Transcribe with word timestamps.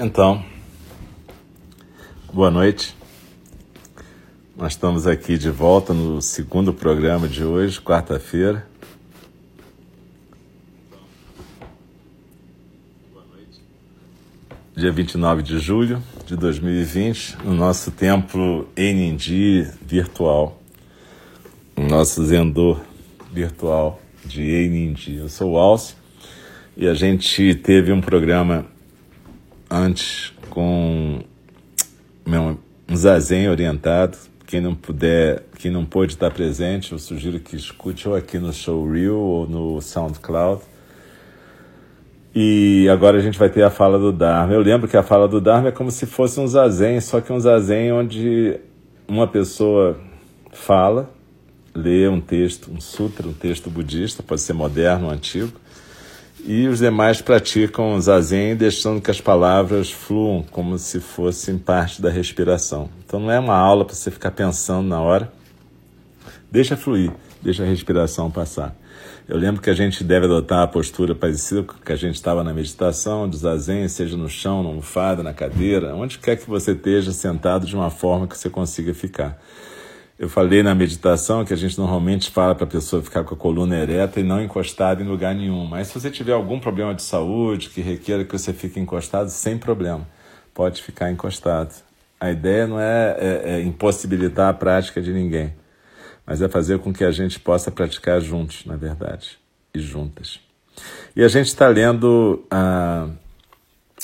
Então, 0.00 0.44
boa 2.32 2.52
noite. 2.52 2.94
Nós 4.56 4.74
estamos 4.74 5.08
aqui 5.08 5.36
de 5.36 5.50
volta 5.50 5.92
no 5.92 6.22
segundo 6.22 6.72
programa 6.72 7.26
de 7.26 7.42
hoje, 7.42 7.80
quarta-feira. 7.80 8.64
Dia 14.76 14.92
29 14.92 15.42
de 15.42 15.58
julho 15.58 16.00
de 16.24 16.36
2020, 16.36 17.38
no 17.42 17.54
nosso 17.54 17.90
templo 17.90 18.68
Enindi 18.76 19.66
virtual, 19.82 20.62
o 21.76 21.82
nosso 21.82 22.24
Zendô 22.24 22.78
virtual 23.32 24.00
de 24.24 24.42
Enindi. 24.42 25.16
Eu 25.16 25.28
sou 25.28 25.54
o 25.54 25.58
Alce 25.58 25.96
e 26.76 26.86
a 26.86 26.94
gente 26.94 27.52
teve 27.56 27.90
um 27.90 28.00
programa 28.00 28.64
antes 29.88 30.32
com 30.50 31.20
um 32.26 32.96
zazen 32.96 33.48
orientado 33.48 34.16
quem 34.48 34.62
não 34.62 34.74
puder, 34.74 35.44
quem 35.58 35.70
não 35.70 35.84
pôde 35.84 36.14
estar 36.14 36.30
presente, 36.30 36.92
eu 36.92 36.98
sugiro 36.98 37.38
que 37.38 37.54
escute 37.54 38.08
ou 38.08 38.14
aqui 38.14 38.38
no 38.38 38.50
Showreel 38.50 39.14
ou 39.14 39.46
no 39.46 39.78
SoundCloud. 39.82 40.62
E 42.34 42.88
agora 42.90 43.18
a 43.18 43.20
gente 43.20 43.38
vai 43.38 43.50
ter 43.50 43.62
a 43.62 43.68
fala 43.68 43.98
do 43.98 44.10
Dharma. 44.10 44.54
Eu 44.54 44.62
lembro 44.62 44.88
que 44.88 44.96
a 44.96 45.02
fala 45.02 45.28
do 45.28 45.38
Dharma 45.38 45.68
é 45.68 45.70
como 45.70 45.90
se 45.90 46.06
fosse 46.06 46.40
um 46.40 46.46
zazen, 46.46 46.98
só 47.02 47.20
que 47.20 47.30
um 47.30 47.38
zazen 47.38 47.92
onde 47.92 48.58
uma 49.06 49.26
pessoa 49.26 50.00
fala, 50.50 51.10
lê 51.74 52.08
um 52.08 52.20
texto, 52.20 52.70
um 52.72 52.80
sutra, 52.80 53.28
um 53.28 53.34
texto 53.34 53.68
budista, 53.68 54.22
pode 54.22 54.40
ser 54.40 54.54
moderno 54.54 55.08
ou 55.08 55.12
antigo, 55.12 55.52
e 56.44 56.66
os 56.66 56.78
demais 56.78 57.20
praticam 57.20 58.00
zazen, 58.00 58.56
deixando 58.56 59.00
que 59.00 59.10
as 59.10 59.20
palavras 59.20 59.90
fluam 59.90 60.44
como 60.50 60.78
se 60.78 61.00
fossem 61.00 61.58
parte 61.58 62.00
da 62.00 62.10
respiração. 62.10 62.88
Então 63.04 63.20
não 63.20 63.30
é 63.30 63.38
uma 63.38 63.56
aula 63.56 63.84
para 63.84 63.94
você 63.94 64.10
ficar 64.10 64.30
pensando 64.30 64.88
na 64.88 65.00
hora. 65.00 65.32
Deixa 66.50 66.76
fluir, 66.76 67.12
deixa 67.42 67.62
a 67.62 67.66
respiração 67.66 68.30
passar. 68.30 68.74
Eu 69.28 69.36
lembro 69.36 69.60
que 69.60 69.68
a 69.68 69.74
gente 69.74 70.02
deve 70.02 70.24
adotar 70.24 70.62
a 70.62 70.66
postura 70.66 71.14
parecida 71.14 71.62
com 71.62 71.74
que 71.74 71.92
a 71.92 71.96
gente 71.96 72.14
estava 72.14 72.42
na 72.42 72.54
meditação, 72.54 73.28
de 73.28 73.36
zazen, 73.36 73.86
seja 73.86 74.16
no 74.16 74.28
chão, 74.28 74.62
na 74.62 74.70
almofada, 74.70 75.22
na 75.22 75.34
cadeira, 75.34 75.94
onde 75.94 76.18
quer 76.18 76.36
que 76.36 76.48
você 76.48 76.72
esteja 76.72 77.12
sentado 77.12 77.66
de 77.66 77.76
uma 77.76 77.90
forma 77.90 78.26
que 78.26 78.38
você 78.38 78.48
consiga 78.48 78.94
ficar. 78.94 79.38
Eu 80.18 80.28
falei 80.28 80.64
na 80.64 80.74
meditação 80.74 81.44
que 81.44 81.52
a 81.52 81.56
gente 81.56 81.78
normalmente 81.78 82.28
fala 82.28 82.52
para 82.52 82.64
a 82.64 82.68
pessoa 82.68 83.00
ficar 83.00 83.22
com 83.22 83.34
a 83.34 83.36
coluna 83.36 83.76
ereta 83.76 84.18
e 84.18 84.24
não 84.24 84.42
encostada 84.42 85.00
em 85.00 85.06
lugar 85.06 85.32
nenhum. 85.32 85.64
Mas 85.64 85.86
se 85.86 85.94
você 85.94 86.10
tiver 86.10 86.32
algum 86.32 86.58
problema 86.58 86.92
de 86.92 87.02
saúde 87.02 87.68
que 87.68 87.80
requer 87.80 88.26
que 88.26 88.36
você 88.36 88.52
fique 88.52 88.80
encostado, 88.80 89.28
sem 89.28 89.56
problema, 89.56 90.04
pode 90.52 90.82
ficar 90.82 91.08
encostado. 91.12 91.72
A 92.18 92.32
ideia 92.32 92.66
não 92.66 92.80
é, 92.80 93.16
é, 93.16 93.42
é 93.44 93.60
impossibilitar 93.60 94.48
a 94.48 94.52
prática 94.52 95.00
de 95.00 95.12
ninguém, 95.12 95.54
mas 96.26 96.42
é 96.42 96.48
fazer 96.48 96.80
com 96.80 96.92
que 96.92 97.04
a 97.04 97.12
gente 97.12 97.38
possa 97.38 97.70
praticar 97.70 98.20
juntos, 98.20 98.64
na 98.66 98.74
verdade, 98.74 99.38
e 99.72 99.78
juntas. 99.78 100.40
E 101.14 101.22
a 101.22 101.28
gente 101.28 101.46
está 101.46 101.68
lendo 101.68 102.44
a 102.50 103.08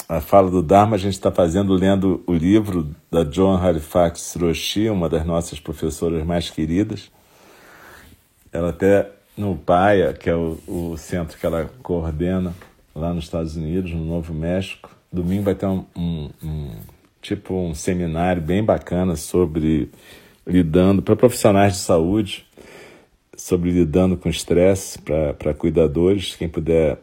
a 0.08 0.20
fala 0.20 0.50
do 0.50 0.62
Dharma 0.62 0.96
a 0.96 0.98
gente 0.98 1.14
está 1.14 1.30
fazendo 1.30 1.72
lendo 1.72 2.22
o 2.26 2.34
livro 2.34 2.94
da 3.10 3.24
John 3.24 3.56
Halifax 3.56 4.36
Roshi, 4.38 4.88
uma 4.90 5.08
das 5.08 5.24
nossas 5.24 5.58
professoras 5.58 6.24
mais 6.24 6.50
queridas. 6.50 7.10
Ela 8.52 8.70
até 8.70 9.10
no 9.36 9.56
PAIA, 9.56 10.12
que 10.12 10.28
é 10.28 10.34
o, 10.36 10.58
o 10.66 10.96
centro 10.96 11.38
que 11.38 11.46
ela 11.46 11.70
coordena 11.82 12.54
lá 12.94 13.12
nos 13.12 13.24
Estados 13.24 13.56
Unidos, 13.56 13.92
no 13.92 14.04
Novo 14.04 14.32
México. 14.32 14.90
Domingo 15.10 15.44
vai 15.44 15.54
ter 15.54 15.66
um, 15.66 15.84
um, 15.96 16.30
um 16.42 16.70
tipo 17.20 17.54
um 17.54 17.74
seminário 17.74 18.42
bem 18.42 18.62
bacana 18.62 19.16
sobre 19.16 19.90
lidando 20.46 21.00
para 21.00 21.16
profissionais 21.16 21.72
de 21.72 21.78
saúde, 21.78 22.46
sobre 23.36 23.70
lidando 23.70 24.16
com 24.16 24.28
estresse 24.28 24.98
para 25.00 25.54
cuidadores. 25.54 26.36
Quem 26.36 26.48
puder 26.48 26.98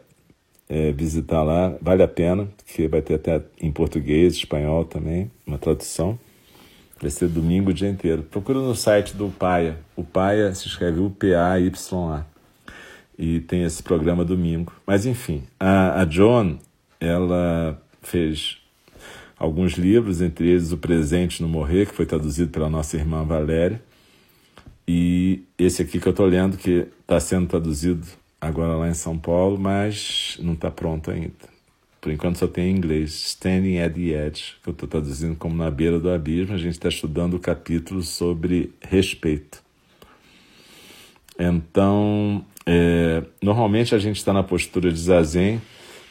é, 0.72 0.90
visitar 0.90 1.42
lá, 1.42 1.76
vale 1.82 2.02
a 2.02 2.08
pena, 2.08 2.48
que 2.66 2.88
vai 2.88 3.02
ter 3.02 3.14
até 3.14 3.42
em 3.60 3.70
português, 3.70 4.32
espanhol 4.32 4.86
também, 4.86 5.30
uma 5.46 5.58
tradução. 5.58 6.18
Vai 6.98 7.10
ser 7.10 7.28
domingo 7.28 7.70
o 7.70 7.74
dia 7.74 7.90
inteiro. 7.90 8.22
Procura 8.22 8.58
no 8.58 8.74
site 8.74 9.14
do 9.14 9.28
Paia. 9.28 9.76
O 9.94 10.02
Paia 10.02 10.54
se 10.54 10.68
escreve 10.68 10.98
U-P-A-Y-A. 10.98 12.24
E 13.18 13.40
tem 13.40 13.64
esse 13.64 13.82
programa 13.82 14.24
domingo. 14.24 14.72
Mas 14.86 15.04
enfim, 15.04 15.42
a, 15.60 16.00
a 16.00 16.04
John, 16.06 16.58
ela 16.98 17.78
fez 18.00 18.56
alguns 19.38 19.74
livros, 19.74 20.22
entre 20.22 20.48
eles 20.48 20.72
O 20.72 20.78
Presente 20.78 21.42
no 21.42 21.48
Morrer, 21.48 21.84
que 21.84 21.94
foi 21.94 22.06
traduzido 22.06 22.50
pela 22.50 22.70
nossa 22.70 22.96
irmã 22.96 23.22
Valéria. 23.24 23.82
E 24.88 25.42
esse 25.58 25.82
aqui 25.82 26.00
que 26.00 26.08
eu 26.08 26.12
estou 26.12 26.24
lendo, 26.24 26.56
que 26.56 26.86
está 27.02 27.20
sendo 27.20 27.46
traduzido 27.46 28.06
agora 28.42 28.74
lá 28.74 28.88
em 28.88 28.94
São 28.94 29.16
Paulo, 29.16 29.56
mas 29.56 30.36
não 30.40 30.54
está 30.54 30.68
pronto 30.68 31.12
ainda. 31.12 31.52
Por 32.00 32.10
enquanto 32.10 32.38
só 32.38 32.48
tem 32.48 32.70
em 32.72 32.76
inglês, 32.76 33.14
Standing 33.28 33.78
at 33.78 33.94
the 33.94 34.26
Edge, 34.26 34.56
que 34.60 34.68
eu 34.68 34.72
estou 34.72 34.88
traduzindo 34.88 35.36
como 35.36 35.54
Na 35.54 35.70
Beira 35.70 36.00
do 36.00 36.10
Abismo. 36.10 36.52
A 36.52 36.58
gente 36.58 36.72
está 36.72 36.88
estudando 36.88 37.34
o 37.34 37.38
capítulo 37.38 38.02
sobre 38.02 38.72
respeito. 38.80 39.62
Então, 41.38 42.44
é, 42.66 43.22
normalmente 43.40 43.94
a 43.94 43.98
gente 43.98 44.16
está 44.16 44.32
na 44.32 44.42
postura 44.42 44.92
de 44.92 44.98
zazen. 44.98 45.62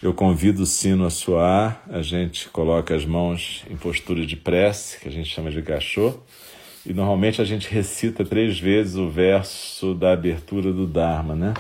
Eu 0.02 0.14
convido 0.14 0.64
o 0.64 0.66
sino 0.66 1.06
a 1.06 1.10
soar, 1.10 1.84
a 1.90 2.02
gente 2.02 2.48
coloca 2.50 2.96
as 2.96 3.06
mãos 3.06 3.66
em 3.70 3.76
postura 3.76 4.26
de 4.26 4.38
prece, 4.38 5.00
que 5.00 5.10
a 5.10 5.12
gente 5.12 5.30
chama 5.30 5.52
de 5.52 5.62
gachô, 5.62 6.16
e 6.84 6.92
normalmente 6.92 7.40
a 7.40 7.46
gente 7.46 7.70
recita 7.70 8.26
três 8.26 8.60
vezes 8.60 8.96
o 8.96 9.10
verso 9.10 9.94
da 9.94 10.14
abertura 10.14 10.74
do 10.74 10.88
Dharma, 10.88 11.36
né? 11.36 11.54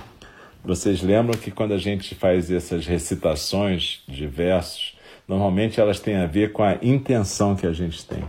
Vocês 0.63 1.01
lembram 1.01 1.38
que 1.39 1.49
quando 1.49 1.73
a 1.73 1.77
gente 1.77 2.13
faz 2.13 2.51
essas 2.51 2.85
recitações 2.85 4.03
de 4.07 4.27
versos, 4.27 4.95
normalmente 5.27 5.79
elas 5.79 5.99
têm 5.99 6.17
a 6.17 6.27
ver 6.27 6.51
com 6.51 6.63
a 6.63 6.77
intenção 6.81 7.55
que 7.55 7.66
a 7.66 7.73
gente 7.73 8.05
tem. 8.05 8.23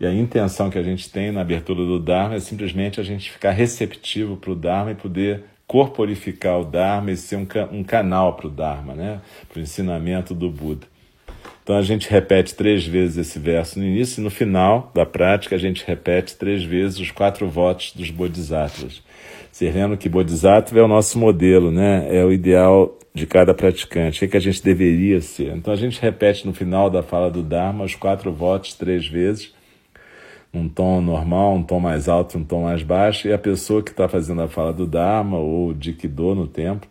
E 0.00 0.06
a 0.06 0.12
intenção 0.12 0.68
que 0.68 0.78
a 0.78 0.82
gente 0.82 1.08
tem 1.08 1.30
na 1.30 1.42
abertura 1.42 1.84
do 1.84 2.00
Dharma 2.00 2.34
é 2.34 2.40
simplesmente 2.40 3.00
a 3.00 3.04
gente 3.04 3.30
ficar 3.30 3.52
receptivo 3.52 4.36
para 4.36 4.50
o 4.50 4.56
Dharma 4.56 4.90
e 4.90 4.96
poder 4.96 5.44
corporificar 5.64 6.58
o 6.58 6.64
Dharma 6.64 7.12
e 7.12 7.16
ser 7.16 7.36
um, 7.36 7.46
um 7.70 7.84
canal 7.84 8.34
para 8.34 8.48
o 8.48 8.50
Dharma, 8.50 8.94
né? 8.94 9.20
para 9.48 9.60
o 9.60 9.62
ensinamento 9.62 10.34
do 10.34 10.50
Buda. 10.50 10.91
Então 11.62 11.76
a 11.76 11.82
gente 11.82 12.10
repete 12.10 12.54
três 12.54 12.84
vezes 12.84 13.18
esse 13.18 13.38
verso 13.38 13.78
no 13.78 13.84
início 13.84 14.20
e 14.20 14.24
no 14.24 14.30
final 14.30 14.90
da 14.92 15.06
prática 15.06 15.54
a 15.54 15.58
gente 15.58 15.84
repete 15.86 16.36
três 16.36 16.64
vezes 16.64 16.98
os 16.98 17.10
quatro 17.10 17.48
votos 17.48 17.92
dos 17.94 18.10
Bodhisattvas. 18.10 19.02
Vocês 19.50 19.72
lembram 19.72 19.96
que 19.96 20.08
Bodhisattva 20.08 20.80
é 20.80 20.82
o 20.82 20.88
nosso 20.88 21.18
modelo, 21.18 21.70
né? 21.70 22.08
É 22.10 22.24
o 22.24 22.32
ideal 22.32 22.98
de 23.14 23.26
cada 23.26 23.52
praticante, 23.52 24.16
o 24.16 24.18
que, 24.20 24.24
é 24.24 24.28
que 24.28 24.36
a 24.36 24.40
gente 24.40 24.62
deveria 24.62 25.20
ser. 25.20 25.54
Então 25.54 25.72
a 25.72 25.76
gente 25.76 26.00
repete 26.00 26.46
no 26.46 26.54
final 26.54 26.88
da 26.88 27.02
fala 27.02 27.30
do 27.30 27.42
Dharma 27.42 27.84
os 27.84 27.94
quatro 27.94 28.32
votos 28.32 28.74
três 28.74 29.06
vezes, 29.06 29.54
um 30.52 30.68
tom 30.68 31.00
normal, 31.00 31.54
um 31.54 31.62
tom 31.62 31.78
mais 31.78 32.08
alto, 32.08 32.38
um 32.38 32.44
tom 32.44 32.62
mais 32.64 32.82
baixo, 32.82 33.28
e 33.28 33.32
a 33.32 33.38
pessoa 33.38 33.82
que 33.82 33.90
está 33.90 34.08
fazendo 34.08 34.42
a 34.42 34.48
fala 34.48 34.72
do 34.72 34.86
Dharma 34.86 35.38
ou 35.38 35.72
de 35.72 35.92
Kido 35.92 36.34
no 36.34 36.46
templo 36.46 36.88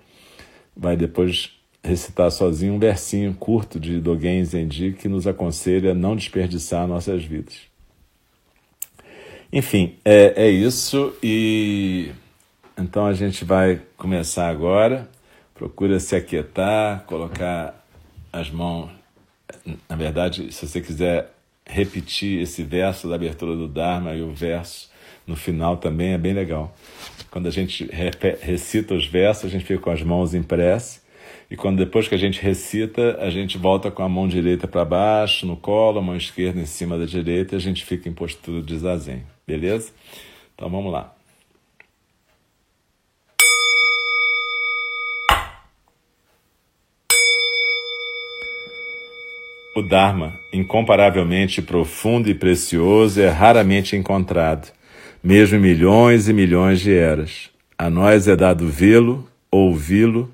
vai 0.78 0.96
depois 0.96 1.61
recitar 1.84 2.32
sozinho 2.32 2.74
um 2.74 2.80
versinho 2.80 3.34
curto 3.34 3.80
de 3.80 4.00
Dogen 4.00 4.44
Zenji 4.46 4.94
que 4.94 5.08
nos 5.08 5.26
aconselha 5.26 5.92
a 5.92 5.96
não 5.96 6.16
desperdiçar 6.16 6.88
nossas 6.88 7.24
vidas. 7.24 7.72
Enfim, 9.52 9.96
é, 10.06 10.46
é 10.46 10.50
isso 10.50 11.14
e 11.22 12.12
então 12.78 13.06
a 13.06 13.14
gente 13.14 13.44
vai 13.44 13.82
começar 13.98 14.48
agora. 14.48 15.10
Procura 15.54 16.00
se 16.00 16.16
aquietar, 16.16 17.04
colocar 17.06 17.86
as 18.32 18.50
mãos. 18.50 18.90
Na 19.90 19.96
verdade, 19.96 20.52
se 20.52 20.68
você 20.68 20.80
quiser 20.80 21.32
repetir 21.66 22.42
esse 22.42 22.64
verso 22.64 23.10
da 23.10 23.16
abertura 23.16 23.56
do 23.56 23.68
Dharma 23.68 24.16
e 24.16 24.22
o 24.22 24.34
verso 24.34 24.90
no 25.28 25.36
final 25.36 25.78
também 25.78 26.14
é 26.14 26.18
bem 26.18 26.34
legal. 26.34 26.76
Quando 27.30 27.48
a 27.48 27.52
gente 27.52 27.90
recita 28.42 28.94
os 28.94 29.06
versos, 29.06 29.46
a 29.46 29.50
gente 29.50 29.66
fica 29.66 29.80
com 29.80 29.92
as 29.92 30.02
mãos 30.02 30.34
em 30.34 30.42
prece. 30.42 31.01
E 31.52 31.58
quando 31.58 31.80
depois 31.80 32.08
que 32.08 32.16
a 32.16 32.18
gente 32.18 32.42
recita, 32.42 33.18
a 33.20 33.30
gente 33.30 33.58
volta 33.58 33.92
com 33.92 34.02
a 34.02 34.08
mão 34.08 34.26
direita 34.26 34.70
para 34.70 34.86
baixo, 34.86 35.46
no 35.46 35.58
colo, 35.58 36.00
a 36.00 36.02
mão 36.02 36.16
esquerda 36.16 36.62
em 36.62 36.66
cima 36.66 36.98
da 36.98 37.04
direita, 37.04 37.56
e 37.56 37.58
a 37.58 37.60
gente 37.60 37.84
fica 37.84 38.08
em 38.08 38.14
postura 38.14 38.62
de 38.62 38.78
zazen. 38.78 39.24
Beleza? 39.46 39.92
Então 40.56 40.70
vamos 40.70 40.94
lá. 40.94 41.14
O 49.76 49.82
Dharma, 49.82 50.40
incomparavelmente 50.54 51.62
profundo 51.62 52.30
e 52.30 52.34
precioso, 52.34 53.20
é 53.20 53.28
raramente 53.28 53.98
encontrado, 53.98 54.72
mesmo 55.22 55.58
em 55.58 55.62
milhões 55.62 56.30
e 56.30 56.34
milhões 56.34 56.80
de 56.80 56.94
eras. 56.94 57.50
A 57.78 57.90
nós 57.90 58.30
é 58.30 58.38
dado 58.38 58.70
vê-lo, 58.70 59.28
ouvi-lo, 59.52 60.34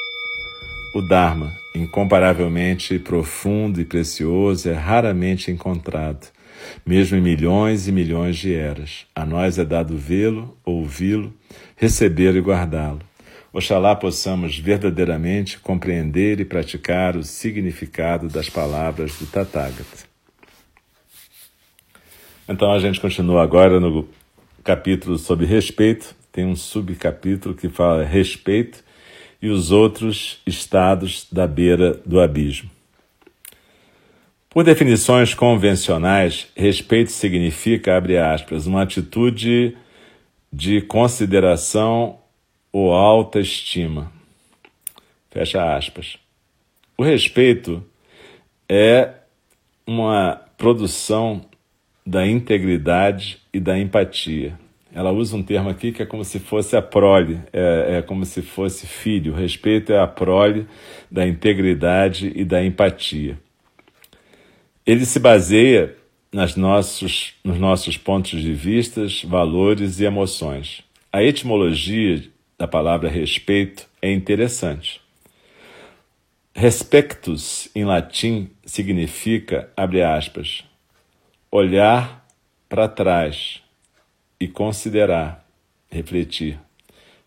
O 0.93 1.01
Dharma, 1.01 1.55
incomparavelmente 1.73 2.99
profundo 2.99 3.79
e 3.79 3.85
precioso, 3.85 4.69
é 4.69 4.73
raramente 4.73 5.49
encontrado, 5.49 6.27
mesmo 6.85 7.17
em 7.17 7.21
milhões 7.21 7.87
e 7.87 7.93
milhões 7.93 8.35
de 8.35 8.53
eras. 8.53 9.05
A 9.15 9.25
nós 9.25 9.57
é 9.57 9.63
dado 9.63 9.97
vê-lo, 9.97 10.57
ouvi-lo, 10.65 11.33
recebê-lo 11.77 12.37
e 12.37 12.41
guardá-lo. 12.41 12.99
Oxalá 13.53 13.95
possamos 13.95 14.59
verdadeiramente 14.59 15.59
compreender 15.59 16.41
e 16.41 16.45
praticar 16.45 17.15
o 17.15 17.23
significado 17.23 18.27
das 18.27 18.49
palavras 18.49 19.17
do 19.17 19.25
Tathagata. 19.25 20.11
Então 22.49 22.69
a 22.69 22.79
gente 22.79 22.99
continua 22.99 23.41
agora 23.43 23.79
no 23.79 24.09
capítulo 24.61 25.17
sobre 25.17 25.45
respeito, 25.45 26.13
tem 26.33 26.45
um 26.45 26.55
subcapítulo 26.55 27.55
que 27.55 27.69
fala 27.69 28.03
respeito 28.03 28.83
e 29.41 29.49
os 29.49 29.71
outros 29.71 30.39
estados 30.45 31.27
da 31.31 31.47
beira 31.47 31.93
do 32.05 32.19
abismo. 32.19 32.69
Por 34.49 34.63
definições 34.63 35.33
convencionais, 35.33 36.47
respeito 36.55 37.11
significa, 37.11 37.95
abre 37.95 38.17
aspas, 38.17 38.67
uma 38.67 38.81
atitude 38.83 39.77
de 40.51 40.81
consideração 40.81 42.19
ou 42.71 42.93
alta 42.93 43.39
estima. 43.39 44.11
Fecha 45.29 45.75
aspas. 45.75 46.17
O 46.97 47.03
respeito 47.03 47.83
é 48.67 49.13
uma 49.87 50.41
produção 50.57 51.45
da 52.05 52.27
integridade 52.27 53.39
e 53.53 53.59
da 53.59 53.79
empatia. 53.79 54.59
Ela 54.93 55.11
usa 55.11 55.37
um 55.37 55.43
termo 55.43 55.69
aqui 55.69 55.91
que 55.91 56.01
é 56.01 56.05
como 56.05 56.25
se 56.25 56.37
fosse 56.37 56.75
a 56.75 56.81
prole, 56.81 57.39
é, 57.53 57.97
é 57.97 58.01
como 58.01 58.25
se 58.25 58.41
fosse 58.41 58.85
filho. 58.85 59.31
O 59.31 59.35
respeito 59.35 59.93
é 59.93 59.99
a 59.99 60.07
prole 60.07 60.67
da 61.09 61.25
integridade 61.25 62.31
e 62.35 62.43
da 62.43 62.63
empatia. 62.63 63.39
Ele 64.85 65.05
se 65.05 65.19
baseia 65.19 65.95
nas 66.31 66.55
nossos, 66.57 67.35
nos 67.43 67.57
nossos 67.57 67.97
pontos 67.97 68.41
de 68.41 68.53
vista, 68.53 69.05
valores 69.25 69.99
e 69.99 70.05
emoções. 70.05 70.83
A 71.11 71.23
etimologia 71.23 72.23
da 72.57 72.67
palavra 72.67 73.09
respeito 73.09 73.87
é 74.01 74.11
interessante. 74.11 74.99
Respectus, 76.53 77.69
em 77.73 77.85
latim, 77.85 78.49
significa, 78.65 79.69
abre 79.75 80.03
aspas, 80.03 80.65
olhar 81.49 82.25
para 82.67 82.89
trás 82.89 83.61
e 84.41 84.47
considerar, 84.47 85.45
refletir. 85.87 86.57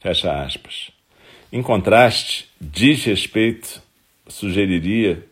Fecha 0.01 0.43
aspas. 0.43 0.91
Em 1.53 1.63
contraste, 1.63 2.51
desrespeito 2.61 3.81
sugeriria, 4.27 5.25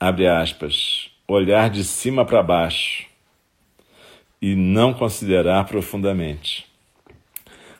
abre 0.00 0.26
aspas, 0.26 1.10
olhar 1.28 1.68
de 1.68 1.84
cima 1.84 2.24
para 2.24 2.42
baixo 2.42 3.04
e 4.40 4.54
não 4.54 4.94
considerar 4.94 5.66
profundamente. 5.66 6.64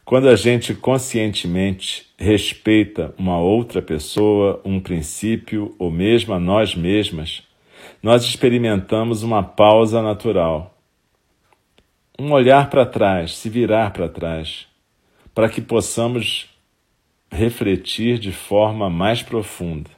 Quando 0.04 0.28
a 0.28 0.36
gente 0.36 0.74
conscientemente 0.74 2.06
respeita 2.18 3.14
uma 3.16 3.38
outra 3.38 3.80
pessoa, 3.80 4.60
um 4.66 4.78
princípio 4.78 5.74
ou 5.78 5.90
mesmo 5.90 6.34
a 6.34 6.38
nós 6.38 6.74
mesmas, 6.74 7.42
nós 8.02 8.22
experimentamos 8.24 9.22
uma 9.22 9.42
pausa 9.42 10.02
natural. 10.02 10.71
Um 12.22 12.30
olhar 12.30 12.70
para 12.70 12.86
trás, 12.86 13.36
se 13.36 13.48
virar 13.48 13.92
para 13.92 14.08
trás, 14.08 14.68
para 15.34 15.48
que 15.48 15.60
possamos 15.60 16.48
refletir 17.28 18.16
de 18.16 18.30
forma 18.30 18.88
mais 18.88 19.24
profunda. 19.24 19.90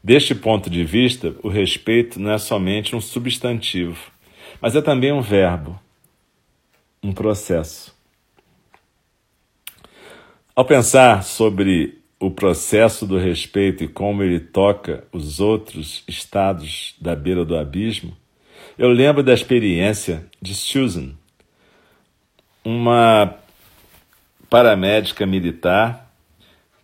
Deste 0.00 0.32
ponto 0.32 0.70
de 0.70 0.84
vista, 0.84 1.34
o 1.42 1.48
respeito 1.48 2.20
não 2.20 2.30
é 2.30 2.38
somente 2.38 2.94
um 2.94 3.00
substantivo, 3.00 4.12
mas 4.60 4.76
é 4.76 4.80
também 4.80 5.10
um 5.10 5.20
verbo, 5.20 5.76
um 7.02 7.12
processo. 7.12 7.92
Ao 10.54 10.64
pensar 10.64 11.24
sobre 11.24 11.98
o 12.20 12.30
processo 12.30 13.04
do 13.04 13.18
respeito 13.18 13.82
e 13.82 13.88
como 13.88 14.22
ele 14.22 14.38
toca 14.38 15.02
os 15.10 15.40
outros 15.40 16.04
estados 16.06 16.94
da 17.00 17.16
beira 17.16 17.44
do 17.44 17.58
abismo, 17.58 18.16
eu 18.78 18.88
lembro 18.88 19.20
da 19.20 19.34
experiência 19.34 20.24
de 20.40 20.54
Susan, 20.54 21.18
uma 22.64 23.34
paramédica 24.48 25.24
militar 25.24 26.10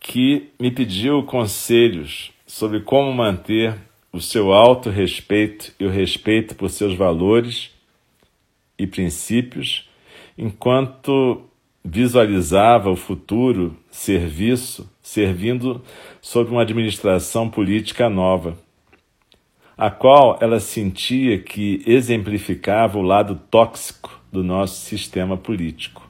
que 0.01 0.51
me 0.59 0.71
pediu 0.71 1.23
conselhos 1.25 2.33
sobre 2.47 2.81
como 2.81 3.13
manter 3.13 3.75
o 4.13 4.21
seu 4.21 4.53
alto 4.53 4.89
respeito 4.89 5.75
e 5.79 5.85
o 5.85 5.91
respeito 5.91 6.55
por 6.55 6.71
seus 6.71 6.95
valores 6.95 7.71
e 8.79 8.87
princípios 8.87 9.89
enquanto 10.39 11.43
visualizava 11.85 12.91
o 12.91 12.97
futuro 12.97 13.77
serviço 13.91 14.91
servindo 15.03 15.83
sob 16.21 16.51
uma 16.51 16.63
administração 16.63 17.49
política 17.49 18.09
nova, 18.09 18.59
a 19.77 19.91
qual 19.91 20.39
ela 20.41 20.59
sentia 20.59 21.39
que 21.39 21.83
exemplificava 21.87 22.99
o 22.99 23.03
lado 23.03 23.41
tóxico 23.51 24.16
do 24.37 24.45
nosso 24.45 24.85
sistema 24.85 25.35
político. 25.35 26.07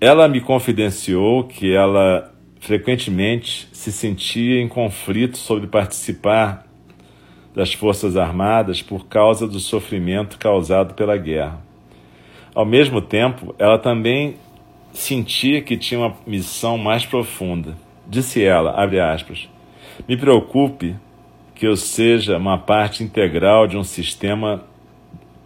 Ela 0.00 0.26
me 0.28 0.40
confidenciou 0.40 1.44
que 1.44 1.74
ela 1.74 2.34
frequentemente 2.58 3.68
se 3.70 3.92
sentia 3.92 4.62
em 4.62 4.66
conflito 4.66 5.36
sobre 5.36 5.66
participar 5.66 6.66
das 7.54 7.74
Forças 7.74 8.16
Armadas 8.16 8.80
por 8.80 9.08
causa 9.08 9.46
do 9.46 9.60
sofrimento 9.60 10.38
causado 10.38 10.94
pela 10.94 11.18
guerra. 11.18 11.60
Ao 12.54 12.64
mesmo 12.64 13.02
tempo, 13.02 13.54
ela 13.58 13.78
também 13.78 14.36
sentia 14.90 15.60
que 15.60 15.76
tinha 15.76 16.00
uma 16.00 16.16
missão 16.26 16.78
mais 16.78 17.04
profunda. 17.04 17.76
Disse 18.06 18.42
ela, 18.42 18.70
abre 18.70 19.00
aspas, 19.00 19.50
me 20.08 20.16
preocupe 20.16 20.96
que 21.54 21.66
eu 21.66 21.76
seja 21.76 22.38
uma 22.38 22.56
parte 22.56 23.04
integral 23.04 23.66
de 23.66 23.76
um 23.76 23.84
sistema 23.84 24.64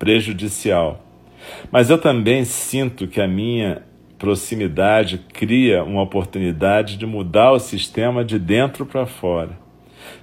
prejudicial. 0.00 1.04
Mas 1.70 1.90
eu 1.90 1.98
também 1.98 2.44
sinto 2.44 3.06
que 3.06 3.20
a 3.20 3.28
minha 3.28 3.82
proximidade 4.18 5.18
cria 5.32 5.84
uma 5.84 6.02
oportunidade 6.02 6.96
de 6.96 7.06
mudar 7.06 7.52
o 7.52 7.60
sistema 7.60 8.24
de 8.24 8.38
dentro 8.38 8.84
para 8.84 9.06
fora, 9.06 9.56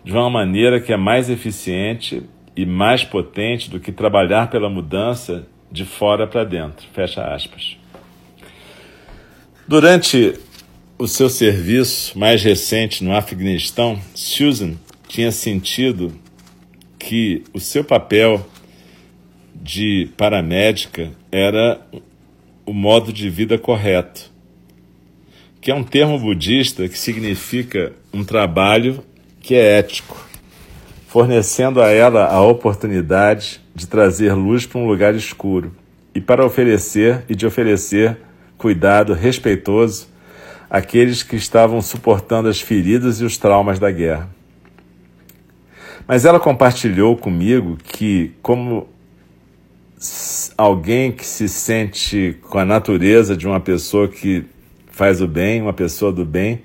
de 0.03 0.11
uma 0.11 0.29
maneira 0.29 0.81
que 0.81 0.91
é 0.91 0.97
mais 0.97 1.29
eficiente 1.29 2.23
e 2.55 2.65
mais 2.65 3.03
potente 3.03 3.69
do 3.69 3.79
que 3.79 3.91
trabalhar 3.91 4.49
pela 4.49 4.69
mudança 4.69 5.47
de 5.71 5.85
fora 5.85 6.27
para 6.27 6.43
dentro. 6.43 6.87
Fecha 6.93 7.23
aspas. 7.23 7.77
Durante 9.67 10.33
o 10.97 11.07
seu 11.07 11.29
serviço 11.29 12.17
mais 12.17 12.43
recente 12.43 13.03
no 13.03 13.15
Afeganistão, 13.15 13.99
Susan 14.15 14.73
tinha 15.07 15.31
sentido 15.31 16.13
que 16.97 17.43
o 17.53 17.59
seu 17.59 17.83
papel 17.83 18.45
de 19.67 20.09
paramédica 20.15 21.11
era 21.29 21.81
o 22.65 22.71
modo 22.71 23.11
de 23.11 23.29
vida 23.29 23.57
correto, 23.57 24.31
que 25.59 25.69
é 25.69 25.75
um 25.75 25.83
termo 25.83 26.17
budista 26.17 26.87
que 26.87 26.97
significa 26.97 27.91
um 28.13 28.23
trabalho 28.23 29.03
que 29.41 29.55
é 29.55 29.77
ético, 29.77 30.25
fornecendo 31.09 31.81
a 31.81 31.89
ela 31.89 32.27
a 32.27 32.41
oportunidade 32.41 33.59
de 33.75 33.85
trazer 33.85 34.33
luz 34.33 34.65
para 34.65 34.79
um 34.79 34.87
lugar 34.87 35.13
escuro 35.13 35.75
e 36.15 36.21
para 36.21 36.45
oferecer 36.45 37.25
e 37.27 37.35
de 37.35 37.45
oferecer 37.45 38.17
cuidado 38.57 39.13
respeitoso 39.13 40.07
àqueles 40.69 41.23
que 41.23 41.35
estavam 41.35 41.81
suportando 41.81 42.47
as 42.47 42.61
feridas 42.61 43.19
e 43.19 43.25
os 43.25 43.37
traumas 43.37 43.79
da 43.79 43.91
guerra. 43.91 44.29
Mas 46.07 46.23
ela 46.23 46.39
compartilhou 46.39 47.17
comigo 47.17 47.75
que, 47.83 48.31
como 48.41 48.87
alguém 50.57 51.11
que 51.11 51.25
se 51.25 51.49
sente 51.49 52.37
com 52.41 52.59
a 52.59 52.65
natureza 52.65 53.35
de 53.35 53.47
uma 53.47 53.59
pessoa 53.59 54.07
que 54.07 54.45
faz 54.91 55.21
o 55.21 55.27
bem, 55.27 55.61
uma 55.61 55.73
pessoa 55.73 56.11
do 56.11 56.25
bem, 56.25 56.61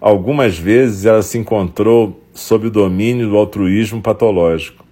algumas 0.00 0.58
vezes 0.58 1.04
ela 1.04 1.22
se 1.22 1.38
encontrou 1.38 2.22
sob 2.34 2.66
o 2.66 2.70
domínio 2.70 3.28
do 3.28 3.36
altruísmo 3.36 4.02
patológico. 4.02 4.84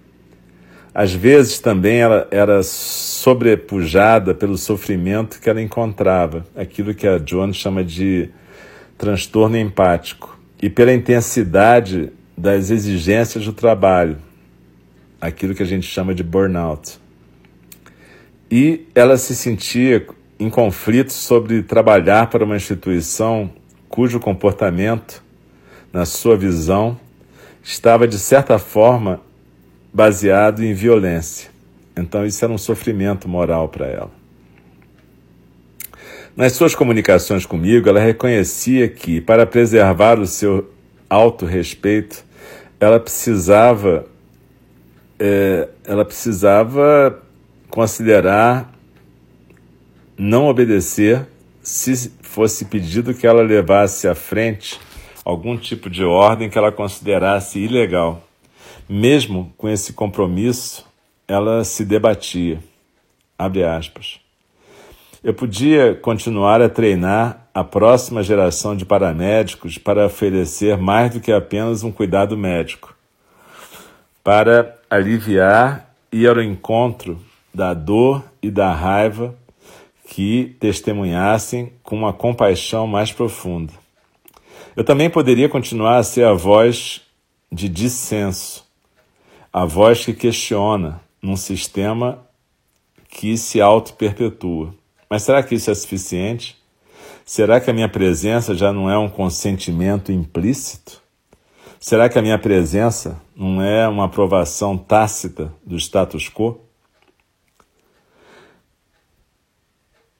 Às 0.93 1.13
vezes 1.13 1.59
também 1.59 1.97
ela 1.97 2.27
era 2.31 2.63
sobrepujada 2.63 4.33
pelo 4.33 4.57
sofrimento 4.57 5.41
que 5.41 5.49
ela 5.49 5.61
encontrava, 5.61 6.45
aquilo 6.55 6.93
que 6.93 7.05
a 7.05 7.19
Joan 7.23 7.51
chama 7.51 7.83
de 7.83 8.29
transtorno 8.97 9.57
empático, 9.57 10.39
e 10.61 10.69
pela 10.69 10.93
intensidade 10.93 12.13
das 12.37 12.69
exigências 12.69 13.43
do 13.43 13.51
trabalho, 13.51 14.17
aquilo 15.19 15.53
que 15.53 15.63
a 15.63 15.65
gente 15.65 15.85
chama 15.85 16.15
de 16.15 16.23
burnout. 16.23 16.97
E 18.57 18.87
ela 18.95 19.17
se 19.17 19.35
sentia 19.35 20.07
em 20.39 20.49
conflito 20.49 21.11
sobre 21.11 21.61
trabalhar 21.61 22.29
para 22.29 22.45
uma 22.45 22.55
instituição 22.55 23.51
cujo 23.89 24.17
comportamento, 24.17 25.21
na 25.91 26.05
sua 26.05 26.37
visão, 26.37 26.97
estava 27.61 28.07
de 28.07 28.17
certa 28.17 28.57
forma 28.57 29.19
baseado 29.93 30.63
em 30.63 30.73
violência. 30.73 31.49
Então 31.97 32.25
isso 32.25 32.45
era 32.45 32.53
um 32.53 32.57
sofrimento 32.57 33.27
moral 33.27 33.67
para 33.67 33.87
ela. 33.87 34.11
Nas 36.33 36.53
suas 36.53 36.73
comunicações 36.73 37.45
comigo, 37.45 37.89
ela 37.89 37.99
reconhecia 37.99 38.87
que, 38.87 39.19
para 39.19 39.45
preservar 39.45 40.17
o 40.17 40.25
seu 40.25 40.71
autorrespeito, 41.09 42.23
ela 42.79 43.01
precisava, 43.01 44.05
é, 45.19 45.67
ela 45.85 46.05
precisava 46.05 47.21
considerar 47.69 48.73
não 50.17 50.47
obedecer 50.47 51.27
se 51.61 52.11
fosse 52.21 52.65
pedido 52.65 53.13
que 53.13 53.25
ela 53.25 53.41
levasse 53.41 54.07
à 54.07 54.15
frente 54.15 54.79
algum 55.23 55.57
tipo 55.57 55.89
de 55.89 56.03
ordem 56.03 56.49
que 56.49 56.57
ela 56.57 56.71
considerasse 56.71 57.59
ilegal. 57.59 58.23
Mesmo 58.87 59.51
com 59.57 59.67
esse 59.67 59.93
compromisso, 59.93 60.85
ela 61.27 61.63
se 61.63 61.83
debatia. 61.83 62.59
Abre 63.37 63.63
aspas. 63.63 64.19
Eu 65.23 65.33
podia 65.33 65.95
continuar 65.95 66.61
a 66.61 66.69
treinar 66.69 67.47
a 67.51 67.63
próxima 67.63 68.21
geração 68.21 68.75
de 68.75 68.85
paramédicos 68.85 69.77
para 69.77 70.05
oferecer 70.05 70.77
mais 70.77 71.13
do 71.13 71.19
que 71.19 71.31
apenas 71.31 71.83
um 71.83 71.91
cuidado 71.91 72.37
médico, 72.37 72.95
para 74.23 74.77
aliviar 74.87 75.95
e 76.11 76.21
ir 76.21 76.29
ao 76.29 76.41
encontro 76.41 77.19
da 77.55 77.73
dor 77.73 78.21
e 78.41 78.51
da 78.51 78.73
raiva 78.73 79.33
que 80.09 80.57
testemunhassem 80.59 81.71
com 81.81 81.95
uma 81.95 82.11
compaixão 82.11 82.85
mais 82.85 83.13
profunda. 83.13 83.71
Eu 84.75 84.83
também 84.83 85.09
poderia 85.09 85.47
continuar 85.47 85.97
a 85.97 86.03
ser 86.03 86.25
a 86.25 86.33
voz 86.33 87.01
de 87.49 87.69
dissenso, 87.69 88.65
a 89.53 89.63
voz 89.63 90.03
que 90.03 90.13
questiona 90.13 90.99
num 91.21 91.37
sistema 91.37 92.27
que 93.07 93.37
se 93.37 93.61
auto-perpetua. 93.61 94.75
Mas 95.09 95.23
será 95.23 95.41
que 95.41 95.55
isso 95.55 95.71
é 95.71 95.73
suficiente? 95.73 96.57
Será 97.23 97.61
que 97.61 97.69
a 97.69 97.73
minha 97.73 97.87
presença 97.87 98.53
já 98.53 98.73
não 98.73 98.89
é 98.89 98.97
um 98.97 99.07
consentimento 99.07 100.11
implícito? 100.11 101.01
Será 101.79 102.09
que 102.09 102.19
a 102.19 102.21
minha 102.21 102.37
presença 102.37 103.19
não 103.33 103.61
é 103.61 103.87
uma 103.87 104.05
aprovação 104.05 104.77
tácita 104.77 105.53
do 105.65 105.77
status 105.77 106.27
quo? 106.27 106.64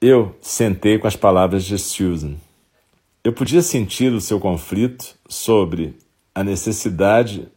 Eu 0.07 0.35
sentei 0.39 0.99
com 0.99 1.07
as 1.07 1.15
palavras 1.15 1.63
de 1.63 1.79
Susan. 1.79 2.35
Eu 3.23 3.33
podia 3.33 3.63
sentir 3.63 4.13
o 4.13 4.21
seu 4.21 4.39
conflito 4.39 5.15
sobre 5.27 5.97
a 6.35 6.43
necessidade 6.43 7.47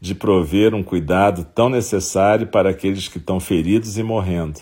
de 0.00 0.14
prover 0.14 0.74
um 0.74 0.82
cuidado 0.82 1.44
tão 1.54 1.68
necessário 1.68 2.46
para 2.46 2.70
aqueles 2.70 3.08
que 3.08 3.18
estão 3.18 3.38
feridos 3.38 3.98
e 3.98 4.02
morrendo. 4.02 4.58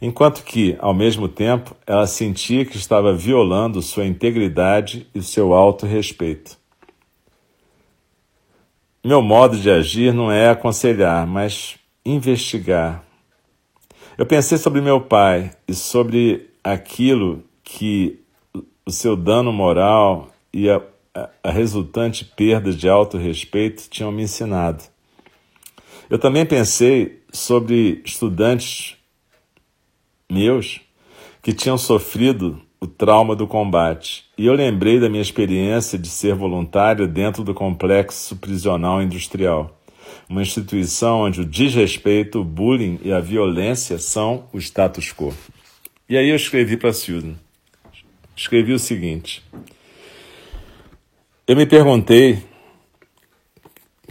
Enquanto 0.00 0.42
que, 0.42 0.74
ao 0.78 0.94
mesmo 0.94 1.28
tempo, 1.28 1.76
ela 1.86 2.06
sentia 2.06 2.64
que 2.64 2.78
estava 2.78 3.12
violando 3.12 3.82
sua 3.82 4.06
integridade 4.06 5.06
e 5.14 5.20
seu 5.20 5.52
auto-respeito. 5.52 6.56
Meu 9.04 9.20
modo 9.20 9.58
de 9.58 9.70
agir 9.70 10.14
não 10.14 10.32
é 10.32 10.48
aconselhar, 10.48 11.26
mas 11.26 11.76
investigar. 12.06 13.04
Eu 14.16 14.24
pensei 14.24 14.56
sobre 14.56 14.80
meu 14.80 14.98
pai 14.98 15.50
e 15.68 15.74
sobre 15.74 16.53
aquilo 16.64 17.44
que 17.62 18.18
o 18.86 18.90
seu 18.90 19.14
dano 19.14 19.52
moral 19.52 20.30
e 20.52 20.68
a 20.68 20.80
a 21.42 21.50
resultante 21.50 22.24
perda 22.24 22.72
de 22.72 22.88
autorrespeito 22.88 23.88
tinham 23.88 24.10
me 24.10 24.24
ensinado. 24.24 24.82
Eu 26.10 26.18
também 26.18 26.44
pensei 26.44 27.22
sobre 27.32 28.02
estudantes 28.04 28.96
meus 30.30 30.80
que 31.40 31.52
tinham 31.52 31.78
sofrido 31.78 32.60
o 32.80 32.86
trauma 32.86 33.36
do 33.36 33.46
combate. 33.46 34.24
E 34.36 34.46
eu 34.46 34.54
lembrei 34.54 34.98
da 34.98 35.08
minha 35.08 35.22
experiência 35.22 35.98
de 35.98 36.08
ser 36.08 36.34
voluntário 36.34 37.06
dentro 37.06 37.44
do 37.44 37.54
complexo 37.54 38.36
prisional 38.36 39.00
industrial, 39.00 39.80
uma 40.28 40.42
instituição 40.42 41.20
onde 41.20 41.40
o 41.40 41.44
desrespeito, 41.44 42.40
o 42.40 42.44
bullying 42.44 42.98
e 43.02 43.12
a 43.12 43.20
violência 43.20 43.98
são 43.98 44.46
o 44.52 44.58
status 44.58 45.12
quo. 45.12 45.32
E 46.06 46.18
aí 46.18 46.28
eu 46.28 46.36
escrevi 46.36 46.76
para 46.76 46.92
Susan. 46.92 47.34
Escrevi 48.36 48.72
o 48.72 48.78
seguinte: 48.78 49.42
eu 51.46 51.56
me 51.56 51.64
perguntei 51.64 52.38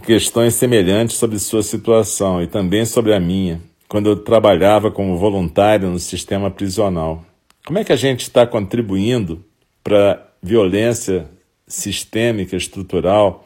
questões 0.04 0.54
semelhantes 0.54 1.16
sobre 1.16 1.38
sua 1.38 1.62
situação 1.62 2.42
e 2.42 2.46
também 2.46 2.84
sobre 2.84 3.14
a 3.14 3.20
minha, 3.20 3.60
quando 3.88 4.08
eu 4.08 4.16
trabalhava 4.16 4.90
como 4.90 5.16
voluntário 5.16 5.88
no 5.88 5.98
sistema 5.98 6.50
prisional. 6.50 7.24
Como 7.64 7.78
é 7.78 7.84
que 7.84 7.92
a 7.92 7.96
gente 7.96 8.22
está 8.22 8.46
contribuindo 8.46 9.44
para 9.82 10.30
violência 10.42 11.28
sistêmica, 11.66 12.56
estrutural, 12.56 13.44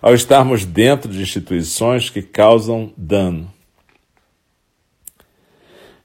ao 0.00 0.14
estarmos 0.14 0.64
dentro 0.64 1.10
de 1.10 1.20
instituições 1.20 2.08
que 2.08 2.22
causam 2.22 2.92
dano? 2.96 3.52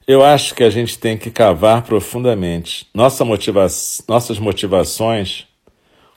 Eu 0.08 0.24
acho 0.24 0.54
que 0.54 0.64
a 0.64 0.70
gente 0.70 1.00
tem 1.00 1.18
que 1.18 1.32
cavar 1.32 1.82
profundamente. 1.82 2.88
Nossa 2.94 3.26
motiva 3.26 3.66
nossas 4.08 4.38
motivações 4.38 5.48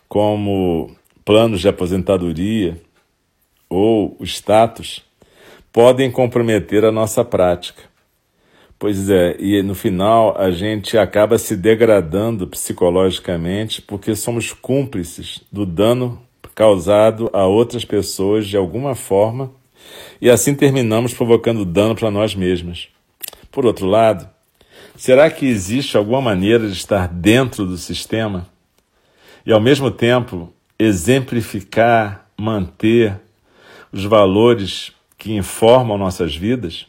como 0.06 0.94
planos 1.24 1.62
de 1.62 1.68
aposentadoria 1.68 2.78
ou 3.66 4.14
status 4.20 5.02
podem 5.72 6.10
comprometer 6.10 6.84
a 6.84 6.92
nossa 6.92 7.24
prática. 7.24 7.82
Pois 8.78 9.08
é, 9.08 9.36
e 9.40 9.62
no 9.62 9.74
final 9.74 10.36
a 10.38 10.50
gente 10.50 10.98
acaba 10.98 11.38
se 11.38 11.56
degradando 11.56 12.46
psicologicamente 12.46 13.80
porque 13.80 14.14
somos 14.14 14.52
cúmplices 14.52 15.40
do 15.50 15.64
dano 15.64 16.20
causado 16.54 17.30
a 17.32 17.46
outras 17.46 17.86
pessoas 17.86 18.46
de 18.46 18.56
alguma 18.56 18.94
forma 18.94 19.50
e 20.20 20.28
assim 20.28 20.54
terminamos 20.54 21.14
provocando 21.14 21.64
dano 21.64 21.94
para 21.94 22.10
nós 22.10 22.34
mesmos. 22.34 22.90
Por 23.50 23.64
outro 23.64 23.86
lado, 23.86 24.28
será 24.96 25.30
que 25.30 25.46
existe 25.46 25.96
alguma 25.96 26.20
maneira 26.20 26.66
de 26.66 26.74
estar 26.74 27.08
dentro 27.08 27.64
do 27.66 27.76
sistema 27.76 28.46
e 29.44 29.52
ao 29.52 29.60
mesmo 29.60 29.90
tempo 29.90 30.52
exemplificar, 30.78 32.26
manter 32.36 33.18
os 33.92 34.04
valores 34.04 34.92
que 35.16 35.34
informam 35.34 35.98
nossas 35.98 36.36
vidas? 36.36 36.86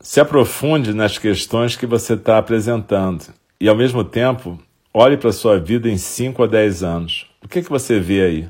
Se 0.00 0.20
aprofunde 0.20 0.94
nas 0.94 1.18
questões 1.18 1.76
que 1.76 1.86
você 1.86 2.14
está 2.14 2.38
apresentando 2.38 3.34
e, 3.60 3.68
ao 3.68 3.76
mesmo 3.76 4.02
tempo, 4.02 4.58
olhe 4.94 5.16
para 5.16 5.28
a 5.30 5.32
sua 5.32 5.58
vida 5.58 5.88
em 5.88 5.98
5 5.98 6.42
a 6.42 6.46
10 6.46 6.82
anos. 6.82 7.26
O 7.42 7.48
que, 7.48 7.62
que 7.62 7.68
você 7.68 8.00
vê 8.00 8.22
aí? 8.22 8.48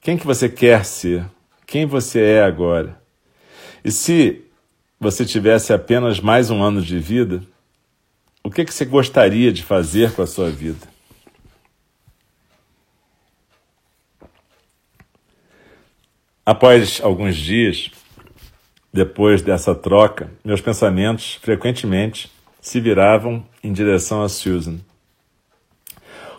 Quem 0.00 0.16
que 0.16 0.26
você 0.26 0.48
quer 0.48 0.84
ser? 0.84 1.24
Quem 1.66 1.86
você 1.86 2.20
é 2.20 2.42
agora? 2.42 3.00
E 3.86 3.92
se 3.92 4.42
você 4.98 5.24
tivesse 5.24 5.72
apenas 5.72 6.18
mais 6.18 6.50
um 6.50 6.60
ano 6.60 6.82
de 6.82 6.98
vida, 6.98 7.40
o 8.42 8.50
que, 8.50 8.64
que 8.64 8.74
você 8.74 8.84
gostaria 8.84 9.52
de 9.52 9.62
fazer 9.62 10.10
com 10.10 10.22
a 10.22 10.26
sua 10.26 10.50
vida? 10.50 10.88
Após 16.44 17.00
alguns 17.00 17.36
dias, 17.36 17.92
depois 18.92 19.40
dessa 19.40 19.72
troca, 19.72 20.32
meus 20.44 20.60
pensamentos 20.60 21.34
frequentemente 21.34 22.28
se 22.60 22.80
viravam 22.80 23.46
em 23.62 23.72
direção 23.72 24.20
a 24.20 24.28
Susan. 24.28 24.80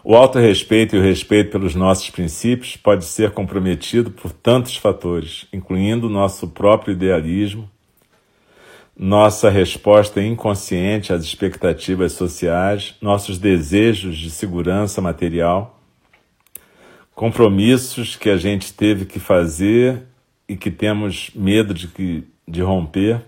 O 0.09 0.15
auto-respeito 0.15 0.95
e 0.95 0.99
o 0.99 1.03
respeito 1.03 1.51
pelos 1.51 1.75
nossos 1.75 2.09
princípios 2.09 2.77
pode 2.77 3.03
ser 3.03 3.31
comprometido 3.31 4.09
por 4.09 4.31
tantos 4.31 4.77
fatores, 4.77 5.45
incluindo 5.51 6.07
nosso 6.07 6.47
próprio 6.47 6.93
idealismo, 6.93 7.69
nossa 8.97 9.49
resposta 9.49 10.21
inconsciente 10.21 11.11
às 11.11 11.25
expectativas 11.25 12.13
sociais, 12.13 12.95
nossos 13.01 13.37
desejos 13.37 14.17
de 14.17 14.29
segurança 14.29 15.01
material, 15.01 15.77
compromissos 17.13 18.15
que 18.15 18.29
a 18.29 18.37
gente 18.37 18.73
teve 18.73 19.03
que 19.03 19.19
fazer 19.19 20.03
e 20.47 20.55
que 20.55 20.71
temos 20.71 21.31
medo 21.35 21.73
de, 21.73 21.89
que, 21.89 22.23
de 22.47 22.61
romper, 22.61 23.21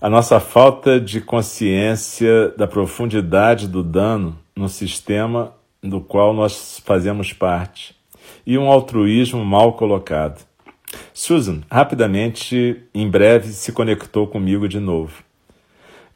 a 0.00 0.10
nossa 0.10 0.40
falta 0.40 1.00
de 1.00 1.20
consciência 1.20 2.48
da 2.58 2.66
profundidade 2.66 3.68
do 3.68 3.84
dano 3.84 4.36
no 4.56 4.68
sistema 4.68 5.54
do 5.82 6.00
qual 6.00 6.32
nós 6.32 6.80
fazemos 6.84 7.32
parte 7.32 7.94
e 8.46 8.58
um 8.58 8.70
altruísmo 8.70 9.44
mal 9.44 9.74
colocado. 9.74 10.44
Susan, 11.12 11.60
rapidamente, 11.70 12.82
em 12.94 13.08
breve, 13.08 13.48
se 13.48 13.72
conectou 13.72 14.26
comigo 14.26 14.68
de 14.68 14.80
novo. 14.80 15.22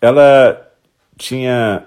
Ela 0.00 0.70
tinha 1.16 1.86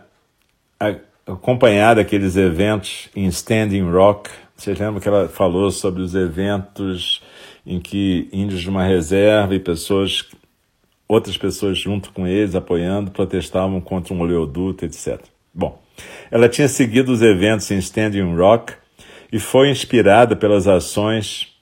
acompanhado 1.26 2.00
aqueles 2.00 2.36
eventos 2.36 3.10
em 3.16 3.26
Standing 3.26 3.90
Rock. 3.90 4.30
Vocês 4.56 4.80
lembram 4.80 5.00
que 5.00 5.08
ela 5.08 5.28
falou 5.28 5.70
sobre 5.70 6.02
os 6.02 6.16
eventos 6.16 7.22
em 7.66 7.80
que 7.80 8.30
índios 8.32 8.62
de 8.62 8.70
uma 8.70 8.84
reserva 8.84 9.54
e 9.54 9.60
pessoas, 9.60 10.26
outras 11.08 11.38
pessoas 11.38 11.78
junto 11.78 12.12
com 12.14 12.26
eles, 12.26 12.56
apoiando, 12.56 13.12
protestavam 13.12 13.82
contra 13.82 14.14
um 14.14 14.22
oleoduto, 14.22 14.86
etc. 14.86 15.22
Bom, 15.54 15.78
ela 16.30 16.50
tinha 16.50 16.68
seguido 16.68 17.12
os 17.12 17.22
eventos 17.22 17.70
em 17.72 17.77
Standing 17.77 18.36
Rock 18.36 18.74
e 19.32 19.39
foi 19.39 19.70
inspirada 19.70 20.36
pelas 20.36 20.68
ações 20.68 21.56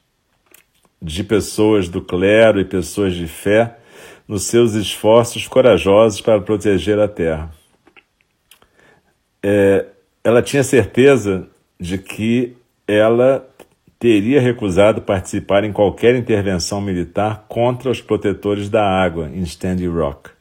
de 1.01 1.23
pessoas 1.23 1.87
do 1.87 2.01
clero 2.01 2.59
e 2.59 2.65
pessoas 2.65 3.13
de 3.13 3.27
fé 3.27 3.77
nos 4.27 4.43
seus 4.43 4.73
esforços 4.73 5.47
corajosos 5.47 6.19
para 6.21 6.41
proteger 6.41 6.99
a 6.99 7.07
terra. 7.07 7.51
É, 9.43 9.85
ela 10.23 10.41
tinha 10.41 10.63
certeza 10.63 11.47
de 11.79 11.97
que 11.97 12.57
ela 12.87 13.47
teria 13.99 14.41
recusado 14.41 15.01
participar 15.01 15.63
em 15.63 15.71
qualquer 15.71 16.15
intervenção 16.15 16.81
militar 16.81 17.45
contra 17.47 17.89
os 17.89 18.01
protetores 18.01 18.69
da 18.69 18.83
água 18.83 19.29
em 19.29 19.41
Standing 19.41 19.87
Rock. 19.87 20.34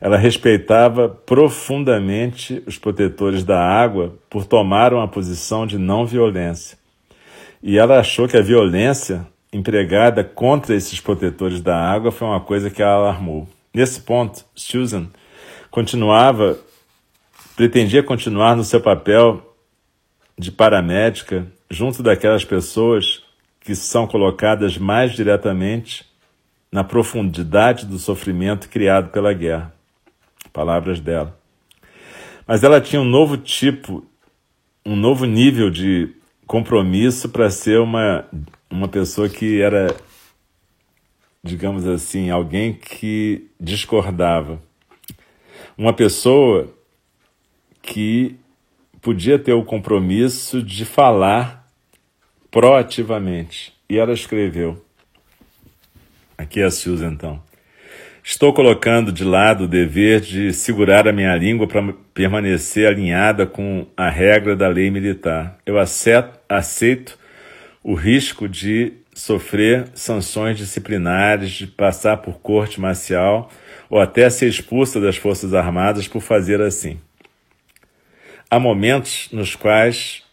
Ela 0.00 0.16
respeitava 0.16 1.08
profundamente 1.08 2.62
os 2.66 2.78
protetores 2.78 3.42
da 3.42 3.60
água 3.60 4.14
por 4.28 4.44
tomar 4.44 4.92
uma 4.92 5.08
posição 5.08 5.66
de 5.66 5.78
não 5.78 6.04
violência. 6.04 6.78
E 7.62 7.78
ela 7.78 7.98
achou 7.98 8.28
que 8.28 8.36
a 8.36 8.42
violência 8.42 9.26
empregada 9.52 10.22
contra 10.22 10.74
esses 10.74 11.00
protetores 11.00 11.60
da 11.60 11.76
água 11.76 12.12
foi 12.12 12.28
uma 12.28 12.40
coisa 12.40 12.70
que 12.70 12.82
a 12.82 12.92
alarmou. 12.92 13.48
Nesse 13.72 14.00
ponto, 14.00 14.44
Susan 14.54 15.08
continuava, 15.70 16.58
pretendia 17.56 18.02
continuar 18.02 18.56
no 18.56 18.64
seu 18.64 18.80
papel 18.80 19.54
de 20.38 20.52
paramédica 20.52 21.46
junto 21.70 22.02
daquelas 22.02 22.44
pessoas 22.44 23.22
que 23.60 23.74
são 23.74 24.06
colocadas 24.06 24.78
mais 24.78 25.12
diretamente 25.12 26.06
na 26.70 26.84
profundidade 26.84 27.86
do 27.86 27.98
sofrimento 27.98 28.68
criado 28.68 29.10
pela 29.10 29.32
guerra. 29.32 29.75
Palavras 30.56 31.00
dela. 31.00 31.38
Mas 32.46 32.64
ela 32.64 32.80
tinha 32.80 33.02
um 33.02 33.04
novo 33.04 33.36
tipo, 33.36 34.02
um 34.86 34.96
novo 34.96 35.26
nível 35.26 35.68
de 35.68 36.16
compromisso 36.46 37.28
para 37.28 37.50
ser 37.50 37.78
uma 37.78 38.26
uma 38.70 38.88
pessoa 38.88 39.28
que 39.28 39.60
era, 39.60 39.94
digamos 41.44 41.86
assim, 41.86 42.30
alguém 42.30 42.72
que 42.72 43.50
discordava. 43.60 44.58
Uma 45.76 45.92
pessoa 45.92 46.74
que 47.82 48.36
podia 49.02 49.38
ter 49.38 49.52
o 49.52 49.62
compromisso 49.62 50.62
de 50.62 50.86
falar 50.86 51.70
proativamente. 52.50 53.74
E 53.90 53.98
ela 53.98 54.14
escreveu. 54.14 54.82
Aqui 56.38 56.60
é 56.60 56.64
a 56.64 56.70
Susan, 56.70 57.12
então. 57.12 57.44
Estou 58.28 58.52
colocando 58.52 59.12
de 59.12 59.22
lado 59.22 59.62
o 59.64 59.68
dever 59.68 60.20
de 60.20 60.52
segurar 60.52 61.06
a 61.06 61.12
minha 61.12 61.32
língua 61.36 61.68
para 61.68 61.92
permanecer 62.12 62.88
alinhada 62.88 63.46
com 63.46 63.86
a 63.96 64.10
regra 64.10 64.56
da 64.56 64.66
lei 64.66 64.90
militar. 64.90 65.56
Eu 65.64 65.78
aceito, 65.78 66.36
aceito 66.48 67.16
o 67.84 67.94
risco 67.94 68.48
de 68.48 68.94
sofrer 69.14 69.86
sanções 69.94 70.58
disciplinares, 70.58 71.52
de 71.52 71.68
passar 71.68 72.16
por 72.16 72.40
corte 72.40 72.80
marcial 72.80 73.48
ou 73.88 74.00
até 74.00 74.28
ser 74.28 74.48
expulsa 74.48 75.00
das 75.00 75.16
Forças 75.16 75.54
Armadas 75.54 76.08
por 76.08 76.20
fazer 76.20 76.60
assim. 76.60 76.98
Há 78.50 78.58
momentos 78.58 79.28
nos 79.30 79.54
quais 79.54 80.24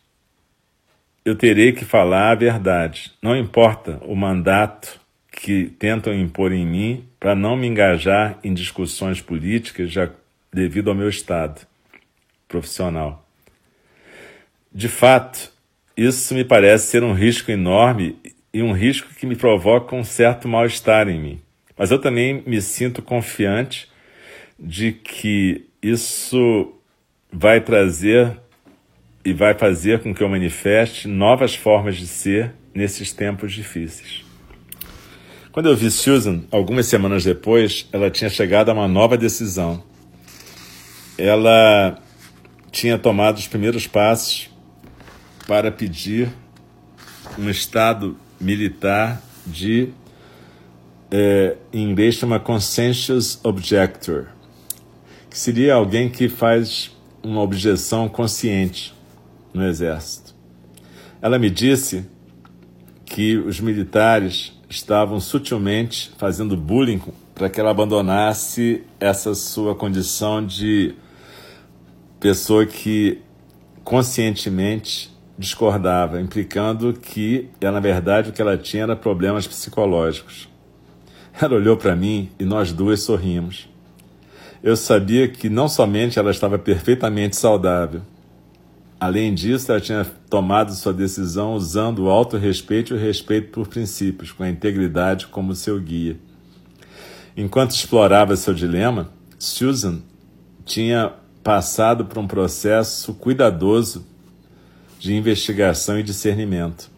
eu 1.23 1.35
terei 1.35 1.71
que 1.71 1.85
falar 1.85 2.31
a 2.31 2.35
verdade, 2.35 3.11
não 3.21 3.37
importa 3.37 3.99
o 4.01 4.15
mandato 4.15 4.99
que 5.31 5.65
tentam 5.77 6.11
impor 6.11 6.51
em 6.51 6.65
mim 6.65 7.07
para 7.23 7.35
não 7.35 7.55
me 7.55 7.65
engajar 7.67 8.37
em 8.43 8.53
discussões 8.53 9.21
políticas 9.21 9.89
já 9.89 10.09
devido 10.51 10.89
ao 10.89 10.95
meu 10.95 11.07
estado 11.07 11.65
profissional. 12.49 13.25
De 14.69 14.89
fato, 14.89 15.49
isso 15.95 16.35
me 16.35 16.43
parece 16.43 16.87
ser 16.87 17.01
um 17.01 17.13
risco 17.13 17.49
enorme 17.49 18.19
e 18.53 18.61
um 18.61 18.73
risco 18.73 19.07
que 19.15 19.25
me 19.25 19.37
provoca 19.37 19.95
um 19.95 20.03
certo 20.03 20.49
mal-estar 20.49 21.07
em 21.07 21.17
mim. 21.17 21.41
Mas 21.77 21.91
eu 21.91 21.97
também 21.97 22.43
me 22.45 22.61
sinto 22.61 23.01
confiante 23.01 23.89
de 24.59 24.91
que 24.91 25.65
isso 25.81 26.73
vai 27.31 27.61
trazer 27.61 28.37
e 29.23 29.31
vai 29.31 29.53
fazer 29.53 30.01
com 30.01 30.13
que 30.13 30.21
eu 30.21 30.27
manifeste 30.27 31.07
novas 31.07 31.55
formas 31.55 31.95
de 31.95 32.05
ser 32.05 32.51
nesses 32.75 33.13
tempos 33.13 33.53
difíceis. 33.53 34.32
Quando 35.53 35.69
eu 35.69 35.75
vi 35.75 35.91
Susan, 35.91 36.41
algumas 36.49 36.87
semanas 36.87 37.23
depois, 37.23 37.87
ela 37.93 38.09
tinha 38.09 38.27
chegado 38.27 38.69
a 38.69 38.73
uma 38.73 38.87
nova 38.87 39.15
decisão. 39.15 39.83
Ela 41.15 41.99
tinha 42.71 42.97
tomado 42.97 43.37
os 43.37 43.47
primeiros 43.47 43.85
passos 43.85 44.49
para 45.45 45.71
pedir 45.71 46.33
um 47.37 47.51
Estado 47.51 48.17
militar 48.41 49.21
de, 49.45 49.89
é, 51.11 51.55
em 51.71 51.87
inglês 51.87 52.15
chama 52.15 52.39
Consensus 52.39 53.39
Objector, 53.43 54.29
que 55.29 55.37
seria 55.37 55.75
alguém 55.75 56.09
que 56.09 56.27
faz 56.29 56.97
uma 57.21 57.41
objeção 57.41 58.09
consciente 58.09 58.91
no 59.53 59.63
Exército. 59.63 60.33
Ela 61.21 61.37
me 61.37 61.51
disse 61.51 62.09
que 63.05 63.37
os 63.37 63.59
militares 63.59 64.51
estavam 64.73 65.19
sutilmente 65.19 66.11
fazendo 66.17 66.57
bullying 66.57 66.99
para 67.35 67.49
que 67.49 67.59
ela 67.59 67.69
abandonasse 67.69 68.83
essa 68.99 69.35
sua 69.35 69.75
condição 69.75 70.43
de 70.43 70.95
pessoa 72.19 72.65
que 72.65 73.21
conscientemente 73.83 75.11
discordava, 75.37 76.19
implicando 76.19 76.93
que, 76.93 77.49
na 77.61 77.79
verdade, 77.79 78.29
o 78.29 78.33
que 78.33 78.41
ela 78.41 78.57
tinha 78.57 78.83
era 78.83 78.95
problemas 78.95 79.45
psicológicos. 79.45 80.49
Ela 81.39 81.55
olhou 81.55 81.77
para 81.77 81.95
mim 81.95 82.29
e 82.39 82.45
nós 82.45 82.71
duas 82.71 83.01
sorrimos. 83.01 83.67
Eu 84.61 84.75
sabia 84.75 85.27
que 85.27 85.49
não 85.49 85.67
somente 85.67 86.17
ela 86.17 86.31
estava 86.31 86.57
perfeitamente 86.57 87.35
saudável, 87.35 88.01
além 89.03 89.33
disso, 89.33 89.69
ela 89.69 89.81
tinha 89.81 90.05
tomado 90.29 90.73
sua 90.73 90.93
decisão 90.93 91.55
usando 91.55 92.03
o 92.03 92.09
auto-respeito 92.09 92.93
e 92.93 92.97
o 92.97 92.99
respeito 92.99 93.51
por 93.51 93.67
princípios, 93.67 94.31
com 94.31 94.43
a 94.43 94.49
integridade 94.49 95.27
como 95.27 95.53
seu 95.53 95.77
guia. 95.77 96.17
Enquanto 97.35 97.71
explorava 97.71 98.37
seu 98.37 98.53
dilema, 98.53 99.09
Susan 99.37 100.01
tinha 100.63 101.11
passado 101.43 102.05
por 102.05 102.17
um 102.17 102.25
processo 102.25 103.13
cuidadoso 103.15 104.05
de 104.97 105.13
investigação 105.13 105.99
e 105.99 106.03
discernimento. 106.03 106.89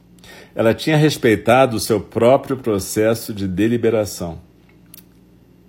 Ela 0.54 0.76
tinha 0.76 0.98
respeitado 0.98 1.76
o 1.76 1.80
seu 1.80 2.00
próprio 2.00 2.58
processo 2.58 3.34
de 3.34 3.48
deliberação 3.48 4.40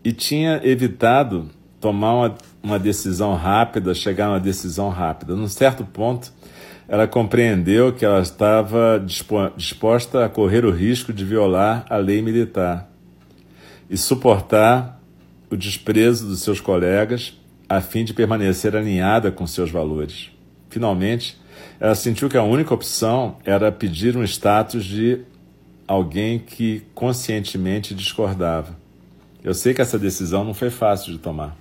e 0.05 0.13
tinha 0.13 0.61
evitado 0.63 1.49
tomar 1.81 2.15
uma, 2.15 2.35
uma 2.63 2.79
decisão 2.79 3.35
rápida, 3.35 3.95
chegar 3.95 4.27
a 4.27 4.31
uma 4.31 4.41
decisão 4.41 4.89
rápida. 4.89 5.35
Num 5.35 5.49
certo 5.49 5.85
ponto, 5.85 6.33
ela 6.89 7.07
compreendeu 7.07 7.93
que 7.93 8.05
ela 8.05 8.21
estava 8.21 9.03
disposta 9.57 10.25
a 10.25 10.29
correr 10.29 10.65
o 10.65 10.71
risco 10.71 11.13
de 11.13 11.25
violar 11.25 11.85
a 11.89 11.97
lei 11.97 12.23
militar 12.23 12.89
e 13.89 13.97
suportar 13.97 15.01
o 15.51 15.57
desprezo 15.57 16.27
dos 16.27 16.43
seus 16.43 16.61
colegas 16.61 17.39
a 17.69 17.81
fim 17.81 18.05
de 18.05 18.15
permanecer 18.15 18.77
alinhada 18.77 19.31
com 19.31 19.47
seus 19.47 19.71
valores. 19.71 20.31
Finalmente, 20.71 21.39
ela 21.81 21.95
sentiu 21.95 22.29
que 22.29 22.37
a 22.37 22.43
única 22.43 22.73
opção 22.73 23.37
era 23.45 23.73
pedir 23.73 24.17
um 24.17 24.23
status 24.23 24.85
de 24.85 25.21
alguém 25.87 26.39
que 26.39 26.83
conscientemente 26.95 27.95
discordava. 27.95 28.77
Eu 29.43 29.55
sei 29.55 29.75
que 29.75 29.81
essa 29.81 29.99
decisão 29.99 30.45
não 30.45 30.55
foi 30.55 30.71
fácil 30.71 31.13
de 31.13 31.19
tomar. 31.19 31.57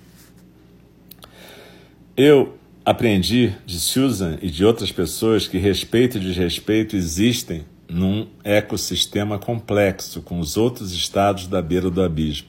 Eu 2.16 2.54
aprendi 2.82 3.52
de 3.66 3.78
Susan 3.78 4.38
e 4.40 4.48
de 4.48 4.64
outras 4.64 4.90
pessoas 4.90 5.46
que 5.46 5.58
respeito 5.58 6.16
e 6.16 6.20
desrespeito 6.20 6.96
existem 6.96 7.66
num 7.86 8.26
ecossistema 8.42 9.38
complexo 9.38 10.22
com 10.22 10.40
os 10.40 10.56
outros 10.56 10.92
estados 10.92 11.46
da 11.46 11.60
beira 11.60 11.90
do 11.90 12.02
abismo. 12.02 12.48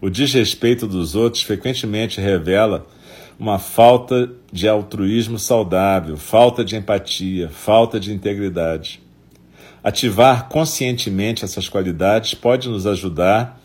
O 0.00 0.10
desrespeito 0.10 0.88
dos 0.88 1.14
outros 1.14 1.44
frequentemente 1.44 2.20
revela 2.20 2.84
uma 3.38 3.60
falta 3.60 4.32
de 4.52 4.66
altruísmo 4.66 5.38
saudável, 5.38 6.16
falta 6.16 6.64
de 6.64 6.74
empatia, 6.74 7.48
falta 7.48 8.00
de 8.00 8.12
integridade. 8.12 9.00
Ativar 9.84 10.48
conscientemente 10.48 11.44
essas 11.44 11.68
qualidades 11.68 12.34
pode 12.34 12.68
nos 12.68 12.88
ajudar 12.88 13.60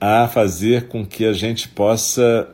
a 0.00 0.26
fazer 0.26 0.88
com 0.88 1.06
que 1.06 1.24
a 1.24 1.32
gente 1.32 1.68
possa 1.68 2.52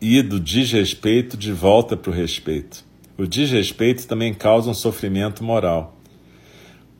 ir 0.00 0.22
do 0.22 0.40
desrespeito 0.40 1.36
de 1.36 1.52
volta 1.52 1.96
para 1.96 2.10
o 2.10 2.14
respeito. 2.14 2.84
O 3.18 3.26
desrespeito 3.26 4.06
também 4.06 4.32
causa 4.32 4.70
um 4.70 4.74
sofrimento 4.74 5.44
moral, 5.44 5.96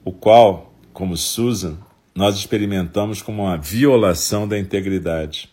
o 0.05 0.13
qual, 0.13 0.75
como 0.93 1.17
Susan, 1.17 1.79
nós 2.15 2.37
experimentamos 2.37 3.23
como 3.23 3.45
uma 3.45 3.57
violação 3.57 4.47
da 4.47 4.59
integridade. 4.59 5.49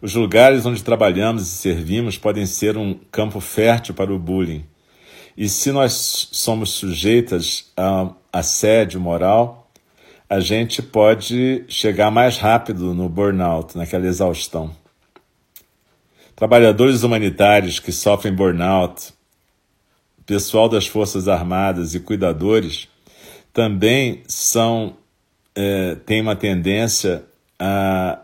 Os 0.00 0.14
lugares 0.14 0.64
onde 0.64 0.84
trabalhamos 0.84 1.42
e 1.42 1.46
servimos 1.46 2.16
podem 2.16 2.46
ser 2.46 2.76
um 2.76 2.94
campo 3.10 3.40
fértil 3.40 3.94
para 3.94 4.12
o 4.12 4.18
bullying. 4.18 4.64
E 5.36 5.48
se 5.48 5.72
nós 5.72 6.28
somos 6.30 6.70
sujeitas 6.70 7.72
a 7.76 8.12
assédio 8.32 9.00
moral, 9.00 9.70
a 10.28 10.38
gente 10.38 10.82
pode 10.82 11.64
chegar 11.68 12.10
mais 12.10 12.36
rápido 12.36 12.94
no 12.94 13.08
burnout, 13.08 13.76
naquela 13.76 14.06
exaustão. 14.06 14.83
Trabalhadores 16.36 17.02
humanitários 17.02 17.78
que 17.78 17.92
sofrem 17.92 18.34
burnout, 18.34 19.12
pessoal 20.26 20.68
das 20.68 20.86
Forças 20.86 21.28
Armadas 21.28 21.94
e 21.94 22.00
cuidadores 22.00 22.88
também 23.52 24.22
são 24.26 24.96
é, 25.54 25.94
têm 25.94 26.20
uma 26.20 26.34
tendência 26.34 27.24
a 27.58 28.20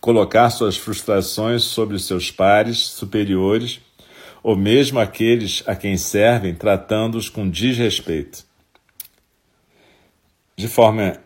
colocar 0.00 0.50
suas 0.50 0.76
frustrações 0.76 1.62
sobre 1.64 1.98
seus 1.98 2.30
pares 2.30 2.78
superiores 2.78 3.80
ou 4.42 4.54
mesmo 4.54 5.00
aqueles 5.00 5.62
a 5.66 5.74
quem 5.74 5.96
servem, 5.96 6.54
tratando-os 6.54 7.28
com 7.28 7.48
desrespeito. 7.48 8.44
De 10.56 10.68
forma 10.68 11.20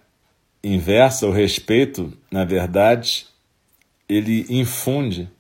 inversa, 0.63 1.27
o 1.27 1.31
respeito, 1.31 2.13
na 2.31 2.45
verdade, 2.45 3.27
ele 4.11 4.45
infunde 4.51 5.31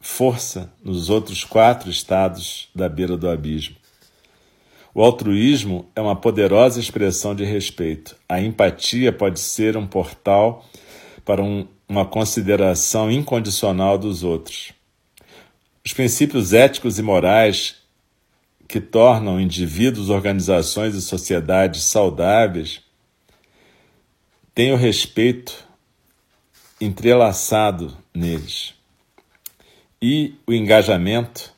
força 0.00 0.72
nos 0.82 1.08
outros 1.08 1.44
quatro 1.44 1.88
estados 1.88 2.68
da 2.74 2.88
beira 2.88 3.16
do 3.16 3.30
abismo. 3.30 3.76
O 4.92 5.04
altruísmo 5.04 5.88
é 5.94 6.00
uma 6.00 6.16
poderosa 6.16 6.80
expressão 6.80 7.32
de 7.32 7.44
respeito. 7.44 8.16
A 8.28 8.40
empatia 8.40 9.12
pode 9.12 9.38
ser 9.38 9.76
um 9.76 9.86
portal 9.86 10.66
para 11.24 11.40
um, 11.40 11.68
uma 11.88 12.04
consideração 12.04 13.08
incondicional 13.08 13.96
dos 13.96 14.24
outros. 14.24 14.72
Os 15.86 15.92
princípios 15.92 16.52
éticos 16.52 16.98
e 16.98 17.02
morais 17.02 17.76
que 18.66 18.80
tornam 18.80 19.40
indivíduos, 19.40 20.10
organizações 20.10 20.96
e 20.96 21.00
sociedades 21.00 21.84
saudáveis 21.84 22.80
têm 24.52 24.72
o 24.72 24.76
respeito 24.76 25.68
entrelaçado 26.80 27.96
neles. 28.18 28.74
E 30.02 30.34
o 30.46 30.52
engajamento 30.52 31.52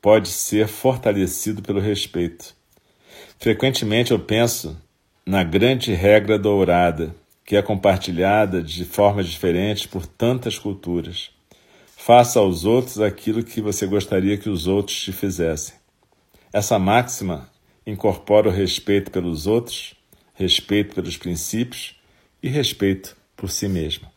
pode 0.00 0.28
ser 0.28 0.66
fortalecido 0.66 1.62
pelo 1.62 1.80
respeito. 1.80 2.54
Frequentemente 3.38 4.10
eu 4.10 4.18
penso 4.18 4.76
na 5.24 5.44
grande 5.44 5.92
regra 5.92 6.38
dourada, 6.38 7.14
que 7.44 7.56
é 7.56 7.62
compartilhada 7.62 8.62
de 8.62 8.84
formas 8.84 9.28
diferentes 9.28 9.86
por 9.86 10.06
tantas 10.06 10.58
culturas. 10.58 11.30
Faça 11.96 12.40
aos 12.40 12.64
outros 12.64 13.00
aquilo 13.00 13.44
que 13.44 13.60
você 13.60 13.86
gostaria 13.86 14.36
que 14.36 14.48
os 14.48 14.66
outros 14.66 15.00
te 15.00 15.12
fizessem. 15.12 15.74
Essa 16.52 16.78
máxima 16.78 17.48
incorpora 17.86 18.48
o 18.48 18.52
respeito 18.52 19.10
pelos 19.10 19.46
outros, 19.46 19.94
respeito 20.34 20.94
pelos 20.94 21.16
princípios 21.16 21.96
e 22.42 22.48
respeito 22.48 23.16
por 23.36 23.50
si 23.50 23.68
mesmo. 23.68 24.10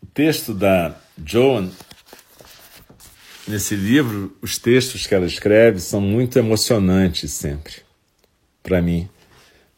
texto 0.13 0.53
da 0.53 0.95
Joan 1.25 1.69
Nesse 3.47 3.75
livro, 3.75 4.33
os 4.41 4.57
textos 4.59 5.07
que 5.07 5.15
ela 5.15 5.25
escreve 5.25 5.79
são 5.79 5.99
muito 5.99 6.37
emocionantes 6.37 7.31
sempre, 7.31 7.73
para 8.61 8.81
mim, 8.81 9.09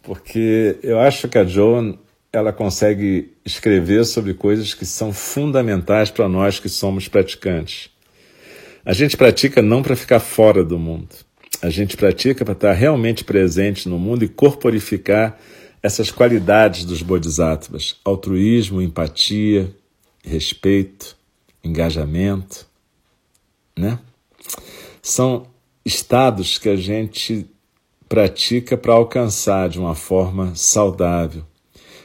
porque 0.02 0.78
eu 0.84 1.00
acho 1.00 1.30
que 1.30 1.38
a 1.38 1.46
Joan 1.46 1.98
ela 2.32 2.52
consegue 2.52 3.34
escrever 3.46 4.06
sobre 4.06 4.34
coisas 4.34 4.74
que 4.74 4.86
são 4.86 5.14
fundamentais 5.14 6.12
para 6.12 6.28
nós 6.28 6.60
que 6.60 6.68
somos 6.68 7.08
praticantes. 7.08 7.90
A 8.86 8.92
gente 8.92 9.16
pratica 9.16 9.62
não 9.62 9.82
para 9.82 9.96
ficar 9.96 10.20
fora 10.20 10.64
do 10.64 10.78
mundo. 10.78 11.16
A 11.62 11.70
gente 11.70 11.96
pratica 11.96 12.44
para 12.44 12.54
estar 12.54 12.74
realmente 12.74 13.24
presente 13.24 13.88
no 13.88 13.98
mundo 13.98 14.26
e 14.26 14.28
corporificar 14.28 15.40
essas 15.82 16.12
qualidades 16.12 16.84
dos 16.84 17.02
bodhisattvas: 17.02 17.96
altruísmo, 18.04 18.82
empatia, 18.82 19.74
respeito, 20.24 21.18
engajamento 21.64 22.68
né? 23.78 24.00
São 25.02 25.48
estados 25.86 26.58
que 26.58 26.70
a 26.70 26.76
gente 26.76 27.46
pratica 28.08 28.78
para 28.78 28.94
alcançar 28.94 29.70
de 29.70 29.80
uma 29.80 29.96
forma 29.96 30.54
saudável. 30.56 31.44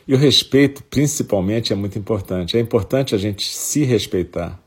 E 0.07 0.15
o 0.15 0.17
respeito, 0.17 0.83
principalmente, 0.85 1.73
é 1.73 1.77
muito 1.77 1.99
importante. 1.99 2.57
É 2.57 2.61
importante 2.61 3.15
a 3.15 3.19
gente 3.19 3.47
se 3.47 3.85
respeitar. 3.85 4.59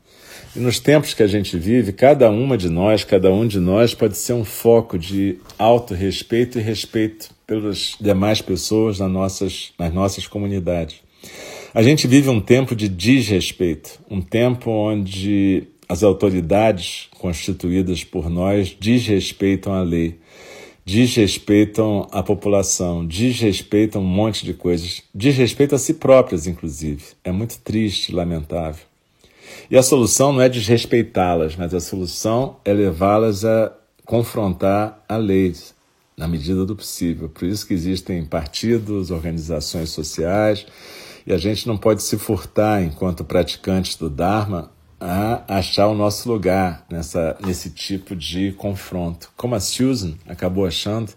E 0.54 0.60
nos 0.60 0.78
tempos 0.78 1.14
que 1.14 1.22
a 1.22 1.26
gente 1.26 1.58
vive, 1.58 1.92
cada 1.92 2.30
uma 2.30 2.56
de 2.56 2.68
nós, 2.68 3.02
cada 3.02 3.32
um 3.32 3.46
de 3.46 3.58
nós 3.58 3.92
pode 3.92 4.16
ser 4.16 4.34
um 4.34 4.44
foco 4.44 4.98
de 4.98 5.38
auto-respeito 5.58 6.58
e 6.58 6.62
respeito 6.62 7.30
pelas 7.46 7.96
demais 8.00 8.40
pessoas 8.40 9.00
nas 9.00 9.10
nossas, 9.10 9.72
nas 9.78 9.92
nossas 9.92 10.26
comunidades. 10.26 11.00
A 11.74 11.82
gente 11.82 12.06
vive 12.06 12.28
um 12.28 12.38
tempo 12.38 12.76
de 12.76 12.86
desrespeito, 12.86 13.98
um 14.10 14.20
tempo 14.20 14.70
onde 14.70 15.66
as 15.88 16.02
autoridades 16.02 17.08
constituídas 17.18 18.04
por 18.04 18.28
nós 18.28 18.76
desrespeitam 18.78 19.72
a 19.72 19.80
lei, 19.80 20.18
desrespeitam 20.84 22.06
a 22.12 22.22
população, 22.22 23.06
desrespeitam 23.06 24.02
um 24.02 24.06
monte 24.06 24.44
de 24.44 24.52
coisas, 24.52 25.02
desrespeitam 25.14 25.76
a 25.76 25.78
si 25.78 25.94
próprias, 25.94 26.46
inclusive. 26.46 27.02
É 27.24 27.32
muito 27.32 27.58
triste, 27.60 28.12
lamentável. 28.12 28.84
E 29.70 29.76
a 29.76 29.82
solução 29.82 30.30
não 30.30 30.42
é 30.42 30.50
desrespeitá-las, 30.50 31.56
mas 31.56 31.72
a 31.72 31.80
solução 31.80 32.58
é 32.66 32.72
levá-las 32.74 33.46
a 33.46 33.72
confrontar 34.04 35.02
a 35.08 35.16
lei 35.16 35.54
na 36.18 36.28
medida 36.28 36.66
do 36.66 36.76
possível. 36.76 37.30
Por 37.30 37.48
isso 37.48 37.66
que 37.66 37.72
existem 37.72 38.22
partidos, 38.26 39.10
organizações 39.10 39.88
sociais, 39.88 40.66
e 41.26 41.32
a 41.32 41.38
gente 41.38 41.66
não 41.66 41.76
pode 41.76 42.02
se 42.02 42.18
furtar, 42.18 42.82
enquanto 42.82 43.24
praticantes 43.24 43.96
do 43.96 44.10
Dharma, 44.10 44.70
a 45.00 45.58
achar 45.58 45.88
o 45.88 45.94
nosso 45.94 46.30
lugar 46.30 46.86
nessa, 46.88 47.36
nesse 47.44 47.70
tipo 47.70 48.14
de 48.14 48.52
confronto. 48.52 49.30
Como 49.36 49.54
a 49.54 49.60
Susan 49.60 50.14
acabou 50.28 50.64
achando. 50.64 51.12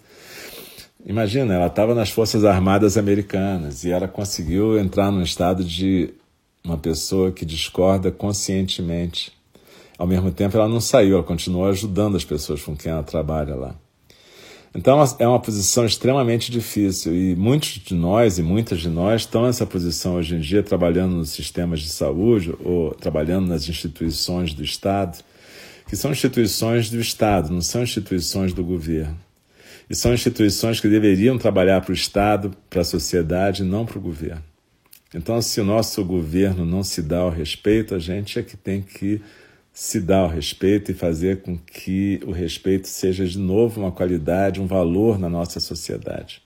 Imagina, 1.06 1.54
ela 1.54 1.68
estava 1.68 1.94
nas 1.94 2.10
Forças 2.10 2.44
Armadas 2.44 2.98
Americanas 2.98 3.84
e 3.84 3.92
ela 3.92 4.08
conseguiu 4.08 4.80
entrar 4.80 5.12
num 5.12 5.22
estado 5.22 5.64
de 5.64 6.12
uma 6.64 6.78
pessoa 6.78 7.32
que 7.32 7.46
discorda 7.46 8.12
conscientemente. 8.12 9.32
Ao 10.00 10.08
mesmo 10.08 10.32
tempo, 10.32 10.58
ela 10.58 10.68
não 10.68 10.82
saiu, 10.82 11.14
ela 11.14 11.24
continuou 11.24 11.68
ajudando 11.68 12.18
as 12.18 12.26
pessoas 12.26 12.64
com 12.64 12.76
quem 12.76 12.92
ela 12.92 13.04
trabalha 13.04 13.56
lá. 13.56 13.76
Então 14.76 15.02
é 15.20 15.26
uma 15.26 15.40
posição 15.40 15.86
extremamente 15.86 16.52
difícil 16.52 17.16
e 17.16 17.34
muitos 17.34 17.70
de 17.70 17.94
nós 17.94 18.38
e 18.38 18.44
muitas 18.44 18.82
de 18.82 18.90
nós 18.90 19.22
estão 19.22 19.44
nessa 19.44 19.66
posição 19.66 20.16
hoje 20.16 20.36
em 20.36 20.42
dia, 20.42 20.62
trabalhando 20.62 21.16
nos 21.16 21.30
sistemas 21.30 21.80
de 21.80 21.88
saúde 21.88 22.54
ou 22.60 22.94
trabalhando 22.94 23.48
nas 23.48 23.70
instituições 23.70 24.54
do 24.54 24.62
Estado, 24.62 25.24
que 25.88 25.96
são 25.96 26.12
instituições 26.12 26.90
do 26.90 27.00
Estado, 27.00 27.54
não 27.54 27.62
são 27.62 27.84
instituições 27.84 28.52
do 28.52 28.66
governo. 28.66 29.18
E 29.90 29.96
são 29.96 30.14
instituições 30.14 30.82
que 30.82 30.90
deveriam 30.90 31.38
trabalhar 31.38 31.80
para 31.80 31.92
o 31.92 31.96
Estado, 31.96 32.52
para 32.70 32.82
a 32.82 32.86
sociedade, 32.86 33.64
não 33.64 33.86
para 33.86 33.98
o 33.98 34.02
governo. 34.02 34.44
Então, 35.14 35.42
se 35.42 35.62
o 35.62 35.64
nosso 35.64 36.04
governo 36.04 36.66
não 36.66 36.84
se 36.84 37.02
dá 37.02 37.20
ao 37.20 37.30
respeito, 37.30 37.96
a 37.96 38.00
gente 38.00 38.40
é 38.40 38.44
que 38.44 38.58
tem 38.58 38.82
que 38.82 39.22
se 39.76 40.00
dar 40.00 40.20
ao 40.20 40.30
respeito 40.30 40.90
e 40.90 40.94
fazer 40.94 41.42
com 41.42 41.58
que 41.58 42.22
o 42.26 42.32
respeito 42.32 42.88
seja 42.88 43.28
de 43.28 43.38
novo 43.38 43.82
uma 43.82 43.92
qualidade, 43.92 44.62
um 44.62 44.66
valor 44.66 45.20
na 45.20 45.30
nossa 45.30 45.60
sociedade. 45.60 46.42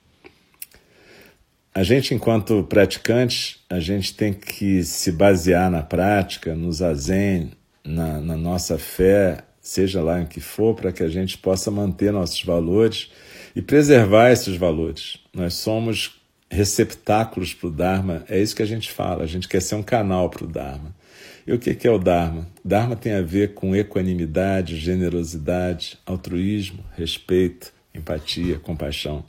a 1.72 1.84
gente, 1.84 2.16
enquanto 2.16 2.64
praticantes, 2.64 3.60
a 3.70 3.80
gente 3.80 4.16
tem 4.16 4.34
que 4.34 4.84
se 4.84 5.12
basear 5.12 5.70
na 5.70 5.84
prática, 5.84 6.56
no 6.56 6.74
zazen, 6.74 7.52
na, 7.86 8.20
na 8.20 8.36
nossa 8.36 8.80
fé, 8.80 9.44
seja 9.62 10.02
lá 10.02 10.20
em 10.20 10.26
que 10.26 10.42
for, 10.42 10.74
para 10.76 10.92
que 10.92 11.04
a 11.04 11.08
gente 11.08 11.38
possa 11.38 11.70
manter 11.70 12.12
nossos 12.12 12.44
valores 12.44 13.12
e 13.56 13.62
preservar 13.62 14.32
esses 14.32 14.58
valores. 14.58 15.20
Nós 15.32 15.54
somos 15.54 16.20
receptáculos 16.50 17.54
para 17.54 17.68
o 17.68 17.72
Dharma, 17.72 18.26
é 18.28 18.42
isso 18.42 18.56
que 18.56 18.64
a 18.64 18.68
gente 18.68 18.92
fala, 18.92 19.24
a 19.24 19.28
gente 19.28 19.48
quer 19.48 19.62
ser 19.62 19.76
um 19.76 19.84
canal 19.84 20.32
para 20.32 20.44
o 20.44 20.48
Dharma. 20.48 20.98
E 21.46 21.54
o 21.54 21.60
que 21.60 21.88
é 21.88 21.92
o 21.92 21.98
Dharma? 21.98 22.48
Dharma 22.64 22.96
tem 22.96 23.14
a 23.14 23.22
ver 23.22 23.54
com 23.54 23.76
equanimidade, 23.76 24.78
generosidade, 24.78 25.98
altruísmo, 26.06 26.84
respeito, 26.96 27.74
empatia, 27.94 28.60
compaixão. 28.60 29.24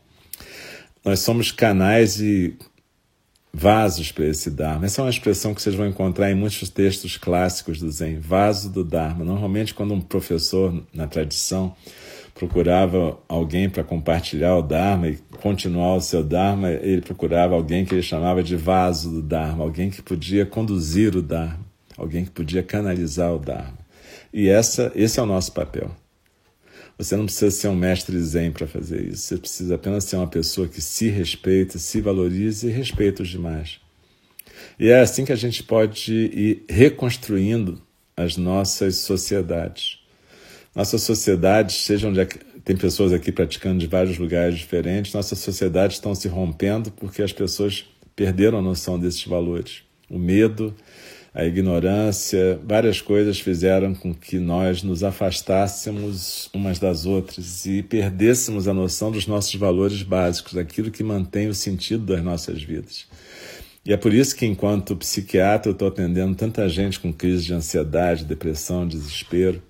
Nós 1.05 1.20
somos 1.20 1.51
canais 1.51 2.20
e 2.20 2.57
vasos 3.53 4.12
para 4.12 4.27
esse 4.27 4.51
Dharma. 4.51 4.87
Essa 4.87 5.01
é 5.01 5.05
uma 5.05 5.11
expressão 5.11 5.55
que 5.55 5.62
vocês 5.62 5.75
vão 5.75 5.87
encontrar 5.87 6.31
em 6.31 6.35
muitos 6.35 6.68
textos 6.68 7.16
clássicos 7.16 7.79
do 7.79 7.90
Zen, 7.90 8.18
vaso 8.18 8.70
do 8.70 8.85
Dharma. 8.85 9.25
Normalmente, 9.25 9.75
quando 9.75 9.94
um 9.94 10.01
professor 10.01 10.83
na 10.92 11.07
tradição 11.07 11.75
procurava 12.35 13.18
alguém 13.29 13.68
para 13.68 13.85
compartilhar 13.85 14.57
o 14.57 14.62
Dharma 14.62 15.09
e 15.09 15.18
continuar 15.42 15.96
o 15.96 16.01
seu 16.01 16.23
Dharma, 16.23 16.70
ele 16.70 17.03
procurava 17.03 17.55
alguém 17.55 17.85
que 17.85 17.94
ele 17.94 18.03
chamava 18.03 18.42
de 18.42 18.57
vaso 18.57 19.11
do 19.11 19.23
Dharma, 19.23 19.64
alguém 19.64 19.90
que 19.90 20.01
podia 20.01 20.46
conduzir 20.46 21.16
o 21.16 21.23
Dharma, 21.23 21.69
alguém 22.00 22.24
que 22.24 22.30
podia 22.30 22.62
canalizar 22.62 23.32
o 23.34 23.38
Dharma. 23.38 23.78
E 24.32 24.48
essa, 24.48 24.90
esse 24.94 25.20
é 25.20 25.22
o 25.22 25.26
nosso 25.26 25.52
papel. 25.52 25.94
Você 26.96 27.16
não 27.16 27.24
precisa 27.24 27.50
ser 27.50 27.68
um 27.68 27.74
mestre 27.74 28.18
zen 28.20 28.50
para 28.50 28.66
fazer 28.66 29.02
isso. 29.06 29.22
Você 29.22 29.36
precisa 29.36 29.74
apenas 29.74 30.04
ser 30.04 30.16
uma 30.16 30.26
pessoa 30.26 30.66
que 30.66 30.80
se 30.80 31.08
respeita, 31.08 31.78
se 31.78 32.00
valoriza 32.00 32.66
e 32.66 32.70
respeita 32.70 33.22
os 33.22 33.28
demais. 33.28 33.80
E 34.78 34.88
é 34.88 35.00
assim 35.00 35.24
que 35.24 35.32
a 35.32 35.36
gente 35.36 35.62
pode 35.62 36.12
ir 36.12 36.64
reconstruindo 36.68 37.80
as 38.16 38.36
nossas 38.36 38.96
sociedades. 38.96 39.98
Nossas 40.74 41.02
sociedades, 41.02 41.76
seja 41.76 42.08
onde 42.08 42.20
é 42.20 42.26
que 42.26 42.38
tem 42.64 42.76
pessoas 42.76 43.12
aqui 43.12 43.32
praticando 43.32 43.78
de 43.78 43.86
vários 43.86 44.18
lugares 44.18 44.58
diferentes, 44.58 45.12
nossas 45.12 45.38
sociedades 45.38 45.96
estão 45.96 46.14
se 46.14 46.28
rompendo 46.28 46.90
porque 46.92 47.22
as 47.22 47.32
pessoas 47.32 47.84
perderam 48.14 48.58
a 48.58 48.62
noção 48.62 48.98
desses 48.98 49.24
valores. 49.24 49.82
O 50.08 50.18
medo, 50.18 50.74
a 51.33 51.45
ignorância, 51.45 52.59
várias 52.64 53.01
coisas 53.01 53.38
fizeram 53.38 53.95
com 53.95 54.12
que 54.12 54.38
nós 54.38 54.83
nos 54.83 55.05
afastássemos 55.05 56.51
umas 56.53 56.79
das 56.81 57.07
outras 57.07 57.64
e 57.66 57.83
perdêssemos 57.83 58.66
a 58.66 58.75
noção 58.75 59.12
dos 59.12 59.29
nossos 59.29 59.55
valores 59.55 60.03
básicos, 60.03 60.55
daquilo 60.55 60.90
que 60.90 61.05
mantém 61.05 61.47
o 61.49 61.55
sentido 61.55 62.05
das 62.05 62.23
nossas 62.23 62.62
vidas. 62.62 63.07
E 63.85 63.93
é 63.93 63.97
por 63.97 64.12
isso 64.12 64.37
que, 64.37 64.45
enquanto 64.45 64.97
psiquiatra, 64.97 65.71
eu 65.71 65.73
estou 65.73 65.88
atendendo 65.88 66.35
tanta 66.35 66.69
gente 66.69 66.99
com 66.99 67.12
crise 67.12 67.45
de 67.45 67.55
ansiedade, 67.55 68.25
depressão, 68.25 68.87
desespero. 68.87 69.62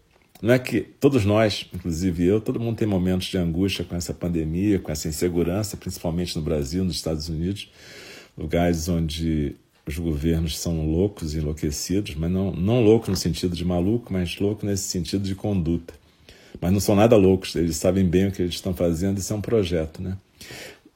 Não 0.43 0.55
é 0.55 0.59
que 0.59 0.81
todos 0.81 1.27
nós, 1.27 1.67
inclusive 1.73 2.25
eu, 2.25 2.41
todo 2.41 2.59
mundo 2.59 2.79
tem 2.79 2.89
momentos 2.89 3.29
de 3.29 3.37
angústia 3.37 3.85
com 3.85 3.95
essa 3.95 4.15
pandemia, 4.15 4.79
com 4.79 4.91
essa 4.91 5.07
insegurança, 5.07 5.77
principalmente 5.77 6.35
no 6.35 6.43
Brasil, 6.43 6.83
nos 6.83 6.97
Estados 6.97 7.29
Unidos, 7.29 7.71
lugares 8.37 8.89
onde 8.89 9.55
os 9.87 9.99
governos 9.99 10.59
são 10.59 10.87
loucos, 10.87 11.35
enlouquecidos, 11.35 12.15
mas 12.15 12.31
não, 12.31 12.53
não 12.53 12.83
louco 12.83 13.11
no 13.11 13.17
sentido 13.17 13.57
de 13.57 13.65
maluco, 13.65 14.13
mas 14.13 14.39
louco 14.39 14.65
nesse 14.65 14.85
sentido 14.85 15.25
de 15.25 15.35
conduta. 15.35 15.95
Mas 16.61 16.73
não 16.73 16.81
são 16.81 16.95
nada 16.95 17.17
loucos, 17.17 17.55
eles 17.57 17.77
sabem 17.77 18.05
bem 18.05 18.29
o 18.29 18.33
que 18.33 18.43
eles 18.43 18.55
estão 18.55 18.75
fazendo, 18.75 19.19
isso 19.19 19.33
é 19.33 19.37
um 19.37 19.41
projeto, 19.41 20.03
né? 20.03 20.17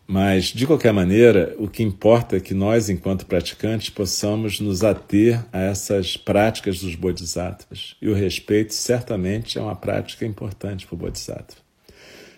Mas, 0.07 0.47
de 0.47 0.67
qualquer 0.67 0.93
maneira, 0.93 1.55
o 1.59 1.67
que 1.67 1.83
importa 1.83 2.37
é 2.37 2.41
que 2.41 2.53
nós, 2.53 2.91
enquanto 2.91 3.25
praticantes, 3.25 3.89
possamos 3.89 4.61
nos 4.61 4.85
ater 4.85 5.43
a 5.51 5.61
essas 5.61 6.15
práticas 6.15 6.81
dos 6.81 6.95
bodhisattvas. 6.95 7.97
E 8.03 8.09
o 8.09 8.15
respeito, 8.15 8.75
certamente, 8.75 9.59
é 9.59 9.63
uma 9.63 9.75
prática 9.75 10.27
importante 10.27 10.87
para 10.87 10.95
o 10.95 10.99
bodhisattva. 10.99 11.59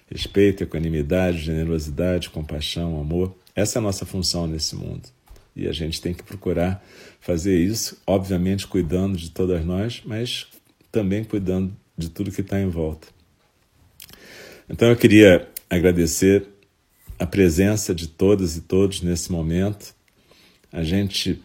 Respeito, 0.09 0.63
equanimidade, 0.63 1.39
generosidade, 1.39 2.31
compaixão, 2.31 3.01
amor. 3.01 3.35
Essa 3.55 3.79
é 3.79 3.81
a 3.81 3.83
nossa 3.83 4.07
função 4.07 4.47
nesse 4.47 4.77
mundo. 4.77 5.16
E 5.57 5.67
a 5.67 5.73
gente 5.73 6.01
tem 6.01 6.13
que 6.13 6.23
procurar 6.23 6.85
fazer 7.19 7.59
isso, 7.59 8.01
obviamente 8.07 8.67
cuidando 8.67 9.17
de 9.17 9.31
todas 9.31 9.65
nós, 9.65 10.03
mas 10.05 10.47
também 10.93 11.25
cuidando 11.25 11.75
de 11.97 12.11
tudo 12.11 12.31
que 12.31 12.43
está 12.43 12.61
em 12.61 12.69
volta. 12.69 13.09
Então 14.69 14.89
eu 14.89 14.97
queria 14.97 15.49
agradecer 15.71 16.47
a 17.19 17.27
presença 17.27 17.95
de 17.95 18.07
todas 18.07 18.57
e 18.57 18.61
todos 18.61 19.01
nesse 19.01 19.33
momento. 19.33 19.95
A 20.71 20.83
gente, 20.83 21.43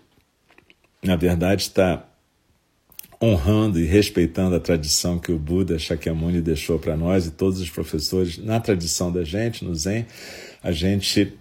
na 1.02 1.16
verdade, 1.16 1.62
está 1.62 2.06
honrando 3.22 3.80
e 3.80 3.86
respeitando 3.86 4.56
a 4.56 4.60
tradição 4.60 5.20
que 5.20 5.32
o 5.32 5.38
Buda 5.38 5.78
Shakyamuni 5.78 6.42
deixou 6.42 6.80
para 6.80 6.98
nós 6.98 7.28
e 7.28 7.32
todos 7.32 7.62
os 7.62 7.70
professores 7.70 8.38
na 8.40 8.60
tradição 8.60 9.12
da 9.12 9.24
gente, 9.24 9.64
no 9.64 9.76
Zen. 9.76 10.08
A 10.62 10.72
gente 10.72 11.34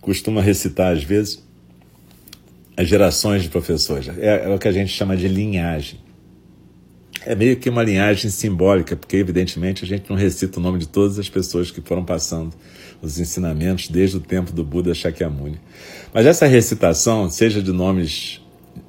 costuma 0.00 0.40
recitar, 0.40 0.92
às 0.92 1.02
vezes, 1.02 1.43
as 2.76 2.88
gerações 2.88 3.42
de 3.42 3.48
professores. 3.48 4.08
É, 4.18 4.44
é 4.46 4.48
o 4.48 4.58
que 4.58 4.68
a 4.68 4.72
gente 4.72 4.90
chama 4.90 5.16
de 5.16 5.28
linhagem. 5.28 6.00
É 7.26 7.34
meio 7.34 7.56
que 7.56 7.70
uma 7.70 7.82
linhagem 7.82 8.30
simbólica, 8.30 8.96
porque, 8.96 9.16
evidentemente, 9.16 9.84
a 9.84 9.86
gente 9.86 10.10
não 10.10 10.16
recita 10.16 10.60
o 10.60 10.62
nome 10.62 10.78
de 10.78 10.88
todas 10.88 11.18
as 11.18 11.28
pessoas 11.28 11.70
que 11.70 11.80
foram 11.80 12.04
passando 12.04 12.54
os 13.00 13.18
ensinamentos 13.18 13.88
desde 13.88 14.16
o 14.16 14.20
tempo 14.20 14.52
do 14.52 14.64
Buda 14.64 14.92
Shakyamuni. 14.94 15.58
Mas 16.12 16.26
essa 16.26 16.46
recitação, 16.46 17.30
seja 17.30 17.62
de 17.62 17.72
nomes 17.72 18.42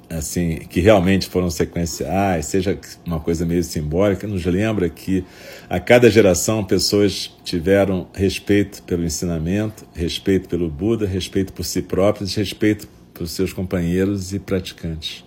assim 0.08 0.58
que 0.70 0.80
realmente 0.80 1.26
foram 1.26 1.50
sequenciais, 1.50 2.46
seja 2.46 2.78
uma 3.04 3.18
coisa 3.18 3.44
meio 3.44 3.62
simbólica, 3.62 4.26
nos 4.26 4.44
lembra 4.44 4.88
que 4.88 5.24
a 5.68 5.80
cada 5.80 6.08
geração 6.10 6.62
pessoas 6.62 7.34
tiveram 7.44 8.06
respeito 8.14 8.82
pelo 8.82 9.04
ensinamento, 9.04 9.86
respeito 9.94 10.48
pelo 10.48 10.68
Buda, 10.70 11.06
respeito 11.06 11.52
por 11.52 11.64
si 11.64 11.82
próprios, 11.82 12.34
respeito 12.34 12.88
por 13.16 13.26
seus 13.26 13.52
companheiros 13.52 14.32
e 14.32 14.38
praticantes. 14.38 15.24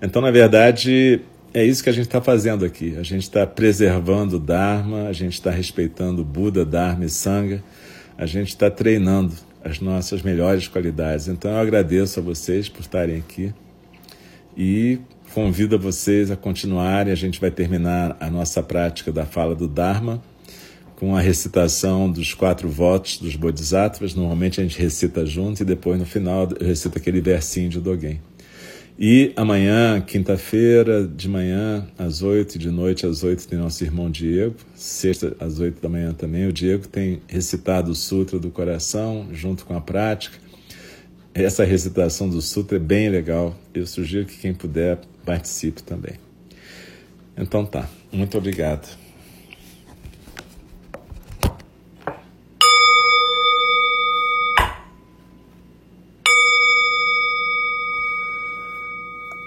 Então, 0.00 0.22
na 0.22 0.30
verdade, 0.30 1.20
é 1.52 1.64
isso 1.64 1.82
que 1.82 1.90
a 1.90 1.92
gente 1.92 2.06
está 2.06 2.20
fazendo 2.20 2.64
aqui. 2.64 2.96
A 2.98 3.02
gente 3.02 3.22
está 3.22 3.46
preservando 3.46 4.36
o 4.36 4.40
Dharma, 4.40 5.08
a 5.08 5.12
gente 5.12 5.34
está 5.34 5.50
respeitando 5.50 6.24
Buda, 6.24 6.64
Dharma 6.64 7.04
e 7.04 7.08
Sangha 7.08 7.62
a 8.18 8.26
gente 8.26 8.48
está 8.48 8.68
treinando 8.68 9.32
as 9.64 9.78
nossas 9.78 10.22
melhores 10.22 10.66
qualidades. 10.66 11.28
Então 11.28 11.52
eu 11.52 11.58
agradeço 11.58 12.18
a 12.18 12.22
vocês 12.22 12.68
por 12.68 12.80
estarem 12.80 13.16
aqui 13.16 13.54
e 14.56 14.98
convido 15.32 15.78
vocês 15.78 16.28
a 16.28 16.36
continuarem. 16.36 17.12
A 17.12 17.16
gente 17.16 17.40
vai 17.40 17.52
terminar 17.52 18.16
a 18.18 18.28
nossa 18.28 18.60
prática 18.60 19.12
da 19.12 19.24
fala 19.24 19.54
do 19.54 19.68
Dharma 19.68 20.20
com 20.98 21.14
a 21.14 21.20
recitação 21.20 22.10
dos 22.10 22.34
quatro 22.34 22.68
votos 22.68 23.18
dos 23.18 23.36
Bodhisattvas. 23.36 24.16
Normalmente 24.16 24.60
a 24.60 24.64
gente 24.64 24.76
recita 24.76 25.24
junto 25.24 25.62
e 25.62 25.64
depois 25.64 25.96
no 25.96 26.04
final 26.04 26.48
eu 26.58 26.66
recito 26.66 26.98
aquele 26.98 27.20
versinho 27.20 27.70
de 27.70 27.78
Dogen. 27.78 28.20
E 28.98 29.32
amanhã, 29.36 30.00
quinta-feira, 30.00 31.06
de 31.06 31.28
manhã, 31.28 31.86
às 31.96 32.20
oito, 32.20 32.58
de 32.58 32.68
noite 32.68 33.06
às 33.06 33.22
oito, 33.22 33.46
tem 33.46 33.56
nosso 33.56 33.84
irmão 33.84 34.10
Diego. 34.10 34.56
Sexta, 34.74 35.36
às 35.38 35.60
oito 35.60 35.80
da 35.80 35.88
manhã 35.88 36.12
também. 36.12 36.48
O 36.48 36.52
Diego 36.52 36.88
tem 36.88 37.22
recitado 37.28 37.92
o 37.92 37.94
Sutra 37.94 38.40
do 38.40 38.50
Coração, 38.50 39.28
junto 39.32 39.64
com 39.64 39.76
a 39.76 39.80
prática. 39.80 40.36
Essa 41.32 41.62
recitação 41.62 42.28
do 42.28 42.42
Sutra 42.42 42.76
é 42.76 42.80
bem 42.80 43.08
legal. 43.08 43.56
Eu 43.72 43.86
sugiro 43.86 44.26
que 44.26 44.36
quem 44.36 44.52
puder 44.52 44.98
participe 45.24 45.80
também. 45.80 46.14
Então 47.36 47.64
tá. 47.64 47.88
Muito 48.10 48.36
obrigado. 48.36 49.07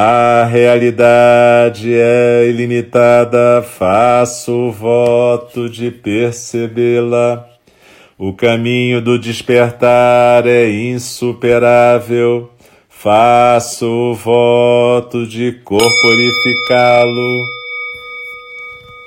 A 0.00 0.44
realidade 0.44 1.92
é 1.92 2.46
ilimitada, 2.48 3.60
faço 3.62 4.70
voto 4.70 5.68
de 5.68 5.90
percebê-la. 5.90 7.44
O 8.16 8.32
caminho 8.32 9.02
do 9.02 9.18
despertar 9.18 10.46
é 10.46 10.70
insuperável, 10.70 12.48
faço 12.88 14.14
voto 14.14 15.26
de 15.26 15.50
corporificá-lo. 15.64 17.42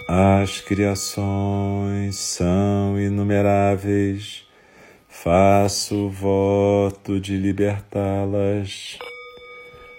As 0.09 0.59
criações 0.59 2.17
são 2.17 2.99
inumeráveis, 2.99 4.43
faço 5.07 6.09
voto 6.09 7.17
de 7.17 7.37
libertá-las. 7.37 8.99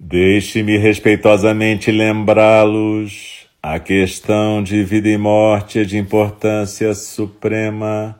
Deixe-me 0.00 0.78
respeitosamente 0.78 1.90
lembrá-los 1.90 3.48
a 3.60 3.80
questão 3.80 4.62
de 4.62 4.84
vida 4.84 5.08
e 5.08 5.18
morte 5.18 5.80
é 5.80 5.84
de 5.84 5.98
importância 5.98 6.94
suprema. 6.94 8.18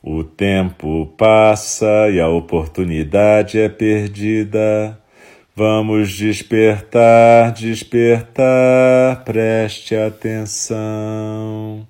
O 0.00 0.22
tempo 0.22 1.12
passa 1.18 2.08
e 2.08 2.20
a 2.20 2.28
oportunidade 2.28 3.58
é 3.58 3.68
perdida. 3.68 4.96
Vamos 5.56 6.12
despertar, 6.12 7.52
despertar, 7.52 9.24
preste 9.24 9.96
atenção. 9.96 11.84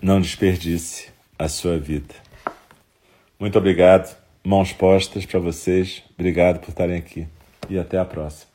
Não 0.00 0.20
desperdice 0.20 1.08
a 1.36 1.48
sua 1.48 1.76
vida. 1.76 2.14
Muito 3.40 3.58
obrigado. 3.58 4.16
Mãos 4.44 4.72
postas 4.72 5.26
para 5.26 5.40
vocês. 5.40 6.04
Obrigado 6.16 6.60
por 6.60 6.68
estarem 6.68 6.96
aqui 6.96 7.26
e 7.72 7.78
até 7.78 7.98
a 7.98 8.04
próxima. 8.04 8.52